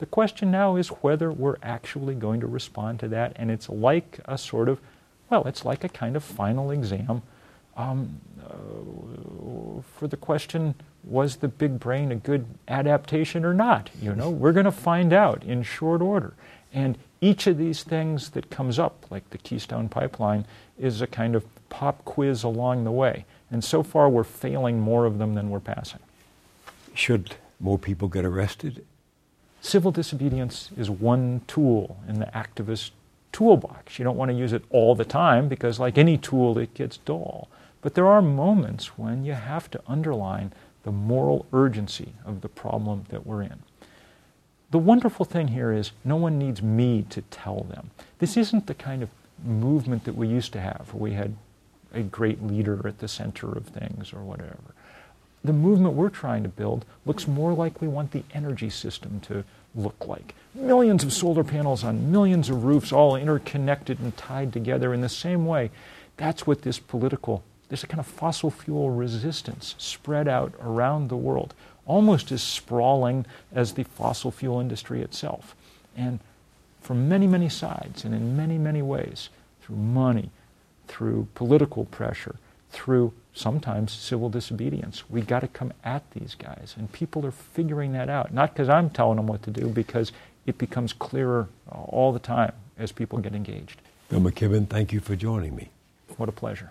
The 0.00 0.06
question 0.06 0.50
now 0.50 0.76
is 0.76 0.88
whether 0.88 1.32
we're 1.32 1.56
actually 1.62 2.14
going 2.14 2.40
to 2.40 2.46
respond 2.46 3.00
to 3.00 3.08
that. 3.08 3.32
And 3.36 3.50
it's 3.50 3.70
like 3.70 4.20
a 4.26 4.36
sort 4.36 4.68
of, 4.68 4.80
well, 5.30 5.46
it's 5.46 5.64
like 5.64 5.82
a 5.82 5.88
kind 5.88 6.14
of 6.14 6.22
final 6.22 6.72
exam 6.72 7.22
um, 7.76 8.20
uh, 8.42 9.82
for 9.98 10.06
the 10.08 10.16
question 10.16 10.74
was 11.04 11.36
the 11.36 11.48
big 11.48 11.78
brain 11.78 12.12
a 12.12 12.16
good 12.16 12.46
adaptation 12.68 13.44
or 13.44 13.52
not? 13.54 13.90
You 14.00 14.14
know, 14.14 14.30
we're 14.30 14.52
going 14.52 14.64
to 14.64 14.72
find 14.72 15.12
out 15.12 15.42
in 15.44 15.62
short 15.62 16.00
order. 16.00 16.34
And 16.72 16.96
Each 17.24 17.46
of 17.46 17.56
these 17.56 17.82
things 17.82 18.30
that 18.30 18.50
comes 18.50 18.78
up, 18.78 19.06
like 19.10 19.30
the 19.30 19.38
Keystone 19.38 19.88
Pipeline, 19.88 20.44
is 20.78 21.00
a 21.00 21.06
kind 21.06 21.34
of 21.34 21.46
pop 21.70 22.04
quiz 22.04 22.42
along 22.42 22.84
the 22.84 22.90
way. 22.90 23.24
And 23.50 23.64
so 23.64 23.82
far, 23.82 24.10
we're 24.10 24.24
failing 24.24 24.78
more 24.78 25.06
of 25.06 25.16
them 25.16 25.32
than 25.32 25.48
we're 25.48 25.58
passing. 25.58 26.00
Should 26.92 27.36
more 27.58 27.78
people 27.78 28.08
get 28.08 28.26
arrested? 28.26 28.84
Civil 29.62 29.90
disobedience 29.90 30.68
is 30.76 30.90
one 30.90 31.40
tool 31.46 31.96
in 32.06 32.18
the 32.18 32.26
activist 32.26 32.90
toolbox. 33.32 33.98
You 33.98 34.04
don't 34.04 34.18
want 34.18 34.30
to 34.30 34.36
use 34.36 34.52
it 34.52 34.62
all 34.68 34.94
the 34.94 35.06
time 35.06 35.48
because, 35.48 35.80
like 35.80 35.96
any 35.96 36.18
tool, 36.18 36.58
it 36.58 36.74
gets 36.74 36.98
dull. 36.98 37.48
But 37.84 37.92
there 37.92 38.06
are 38.06 38.22
moments 38.22 38.96
when 38.96 39.26
you 39.26 39.34
have 39.34 39.70
to 39.72 39.80
underline 39.86 40.52
the 40.84 40.90
moral 40.90 41.44
urgency 41.52 42.14
of 42.24 42.40
the 42.40 42.48
problem 42.48 43.04
that 43.10 43.26
we're 43.26 43.42
in. 43.42 43.58
The 44.70 44.78
wonderful 44.78 45.26
thing 45.26 45.48
here 45.48 45.70
is 45.70 45.92
no 46.02 46.16
one 46.16 46.38
needs 46.38 46.62
me 46.62 47.04
to 47.10 47.20
tell 47.20 47.64
them. 47.64 47.90
This 48.20 48.38
isn't 48.38 48.68
the 48.68 48.74
kind 48.74 49.02
of 49.02 49.10
movement 49.44 50.04
that 50.04 50.16
we 50.16 50.26
used 50.26 50.54
to 50.54 50.60
have, 50.60 50.94
where 50.94 51.02
we 51.02 51.12
had 51.12 51.36
a 51.92 52.00
great 52.00 52.42
leader 52.42 52.88
at 52.88 53.00
the 53.00 53.06
center 53.06 53.52
of 53.52 53.66
things 53.66 54.14
or 54.14 54.22
whatever. 54.22 54.74
The 55.44 55.52
movement 55.52 55.92
we're 55.92 56.08
trying 56.08 56.42
to 56.44 56.48
build 56.48 56.86
looks 57.04 57.28
more 57.28 57.52
like 57.52 57.82
we 57.82 57.88
want 57.88 58.12
the 58.12 58.24
energy 58.32 58.70
system 58.70 59.20
to 59.26 59.44
look 59.74 60.06
like. 60.06 60.34
Millions 60.54 61.04
of 61.04 61.12
solar 61.12 61.44
panels 61.44 61.84
on 61.84 62.10
millions 62.10 62.48
of 62.48 62.64
roofs, 62.64 62.92
all 62.92 63.14
interconnected 63.14 64.00
and 64.00 64.16
tied 64.16 64.54
together 64.54 64.94
in 64.94 65.02
the 65.02 65.08
same 65.10 65.44
way. 65.44 65.70
That's 66.16 66.46
what 66.46 66.62
this 66.62 66.78
political, 66.78 67.44
there's 67.74 67.82
a 67.82 67.88
kind 67.88 67.98
of 67.98 68.06
fossil 68.06 68.52
fuel 68.52 68.90
resistance 68.90 69.74
spread 69.78 70.28
out 70.28 70.54
around 70.60 71.08
the 71.08 71.16
world, 71.16 71.54
almost 71.86 72.30
as 72.30 72.40
sprawling 72.40 73.26
as 73.52 73.72
the 73.72 73.82
fossil 73.82 74.30
fuel 74.30 74.60
industry 74.60 75.02
itself. 75.02 75.56
And 75.96 76.20
from 76.80 77.08
many, 77.08 77.26
many 77.26 77.48
sides 77.48 78.04
and 78.04 78.14
in 78.14 78.36
many, 78.36 78.58
many 78.58 78.80
ways, 78.80 79.28
through 79.60 79.74
money, 79.74 80.30
through 80.86 81.26
political 81.34 81.86
pressure, 81.86 82.36
through 82.70 83.12
sometimes 83.32 83.90
civil 83.90 84.28
disobedience. 84.28 85.10
We 85.10 85.22
got 85.22 85.40
to 85.40 85.48
come 85.48 85.72
at 85.82 86.08
these 86.12 86.36
guys, 86.36 86.76
and 86.78 86.92
people 86.92 87.26
are 87.26 87.32
figuring 87.32 87.90
that 87.94 88.08
out. 88.08 88.32
Not 88.32 88.54
because 88.54 88.68
I'm 88.68 88.88
telling 88.88 89.16
them 89.16 89.26
what 89.26 89.42
to 89.42 89.50
do, 89.50 89.66
because 89.66 90.12
it 90.46 90.58
becomes 90.58 90.92
clearer 90.92 91.48
all 91.68 92.12
the 92.12 92.20
time 92.20 92.52
as 92.78 92.92
people 92.92 93.18
get 93.18 93.34
engaged. 93.34 93.80
Bill 94.10 94.20
McKibben, 94.20 94.68
thank 94.68 94.92
you 94.92 95.00
for 95.00 95.16
joining 95.16 95.56
me. 95.56 95.70
What 96.16 96.28
a 96.28 96.32
pleasure. 96.32 96.70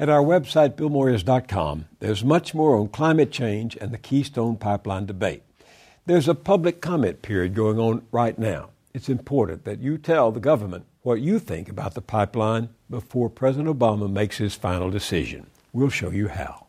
At 0.00 0.08
our 0.08 0.22
website, 0.22 0.76
billmoyers.com, 0.76 1.84
there's 1.98 2.24
much 2.24 2.54
more 2.54 2.74
on 2.74 2.88
climate 2.88 3.30
change 3.30 3.76
and 3.76 3.92
the 3.92 3.98
Keystone 3.98 4.56
Pipeline 4.56 5.04
debate. 5.04 5.42
There's 6.06 6.26
a 6.26 6.34
public 6.34 6.80
comment 6.80 7.20
period 7.20 7.54
going 7.54 7.78
on 7.78 8.06
right 8.10 8.38
now. 8.38 8.70
It's 8.94 9.10
important 9.10 9.66
that 9.66 9.80
you 9.80 9.98
tell 9.98 10.32
the 10.32 10.40
government 10.40 10.86
what 11.02 11.20
you 11.20 11.38
think 11.38 11.68
about 11.68 11.92
the 11.92 12.00
pipeline 12.00 12.70
before 12.88 13.28
President 13.28 13.68
Obama 13.68 14.10
makes 14.10 14.38
his 14.38 14.54
final 14.54 14.88
decision. 14.90 15.48
We'll 15.70 15.90
show 15.90 16.08
you 16.08 16.28
how. 16.28 16.68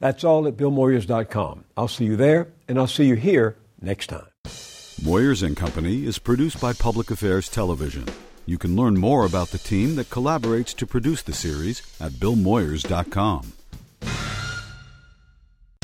That's 0.00 0.24
all 0.24 0.48
at 0.48 0.56
billmoyers.com. 0.56 1.64
I'll 1.76 1.88
see 1.88 2.06
you 2.06 2.16
there, 2.16 2.48
and 2.68 2.78
I'll 2.78 2.86
see 2.86 3.04
you 3.04 3.16
here 3.16 3.58
next 3.82 4.06
time. 4.06 4.28
Moyers 4.46 5.42
and 5.42 5.58
Company 5.58 6.06
is 6.06 6.18
produced 6.18 6.58
by 6.58 6.72
Public 6.72 7.10
Affairs 7.10 7.50
Television. 7.50 8.06
You 8.44 8.58
can 8.58 8.74
learn 8.74 8.98
more 8.98 9.24
about 9.24 9.48
the 9.48 9.58
team 9.58 9.94
that 9.96 10.10
collaborates 10.10 10.74
to 10.76 10.86
produce 10.86 11.22
the 11.22 11.32
series 11.32 11.82
at 12.00 12.12
billmoyers.com. 12.12 13.52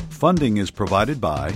Funding 0.09 0.57
is 0.57 0.69
provided 0.69 1.21
by 1.21 1.53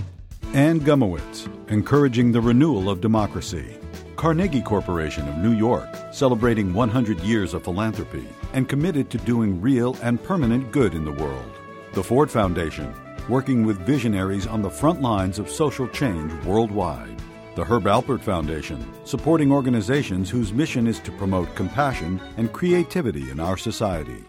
Anne 0.54 0.80
Gumowitz, 0.80 1.50
encouraging 1.70 2.32
the 2.32 2.40
renewal 2.40 2.90
of 2.90 3.02
democracy. 3.02 3.78
Carnegie 4.16 4.62
Corporation 4.62 5.28
of 5.28 5.40
New 5.40 5.52
York, 5.52 5.90
celebrating 6.14 6.74
100 6.74 7.20
years 7.20 7.54
of 7.54 7.66
philanthropy 7.66 8.26
and 8.54 8.70
committed 8.70 9.10
to 9.10 9.18
doing 9.18 9.60
real 9.60 9.98
and 10.02 10.24
permanent 10.24 10.72
good 10.72 10.94
in 10.94 11.04
the 11.04 11.12
world. 11.12 11.52
The 11.94 12.04
Ford 12.04 12.32
Foundation, 12.32 12.94
working 13.28 13.66
with 13.66 13.86
visionaries 13.86 14.48
on 14.48 14.62
the 14.62 14.70
front 14.70 15.02
lines 15.02 15.40
of 15.40 15.50
social 15.50 15.90
change 15.90 16.32
worldwide. 16.46 17.22
The 17.56 17.64
Herb 17.64 17.84
Alpert 17.84 18.22
Foundation, 18.22 18.84
supporting 19.06 19.52
organizations 19.52 20.28
whose 20.28 20.52
mission 20.52 20.88
is 20.88 20.98
to 21.02 21.12
promote 21.12 21.54
compassion 21.54 22.20
and 22.38 22.52
creativity 22.52 23.30
in 23.30 23.40
our 23.40 23.58
society. 23.58 24.24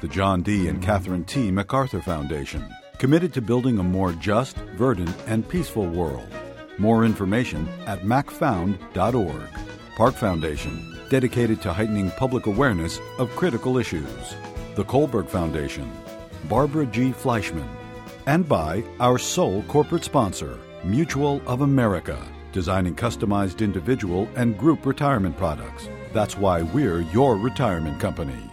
The 0.00 0.06
John 0.06 0.42
D. 0.42 0.68
and 0.68 0.80
Catherine 0.80 1.24
T. 1.24 1.50
MacArthur 1.50 2.00
Foundation, 2.00 2.64
committed 2.98 3.34
to 3.34 3.42
building 3.42 3.80
a 3.80 3.82
more 3.82 4.12
just, 4.12 4.56
verdant, 4.76 5.12
and 5.26 5.48
peaceful 5.48 5.84
world. 5.84 6.28
More 6.78 7.04
information 7.04 7.68
at 7.86 8.02
macfound.org. 8.02 9.48
Park 9.96 10.14
Foundation, 10.14 10.96
dedicated 11.10 11.60
to 11.62 11.72
heightening 11.72 12.12
public 12.12 12.46
awareness 12.46 13.00
of 13.18 13.34
critical 13.34 13.78
issues. 13.78 14.36
The 14.76 14.84
Kohlberg 14.84 15.28
Foundation, 15.28 15.90
Barbara 16.48 16.86
G. 16.86 17.10
Fleischman, 17.10 17.68
and 18.26 18.48
by 18.48 18.84
our 19.00 19.18
sole 19.18 19.64
corporate 19.64 20.04
sponsor, 20.04 20.56
Mutual 20.84 21.42
of 21.48 21.62
America, 21.62 22.24
designing 22.52 22.94
customized 22.94 23.60
individual 23.60 24.28
and 24.36 24.58
group 24.58 24.84
retirement 24.84 25.36
products. 25.36 25.88
That's 26.12 26.36
why 26.36 26.62
we're 26.62 27.00
your 27.00 27.36
retirement 27.36 28.00
company. 28.00 28.49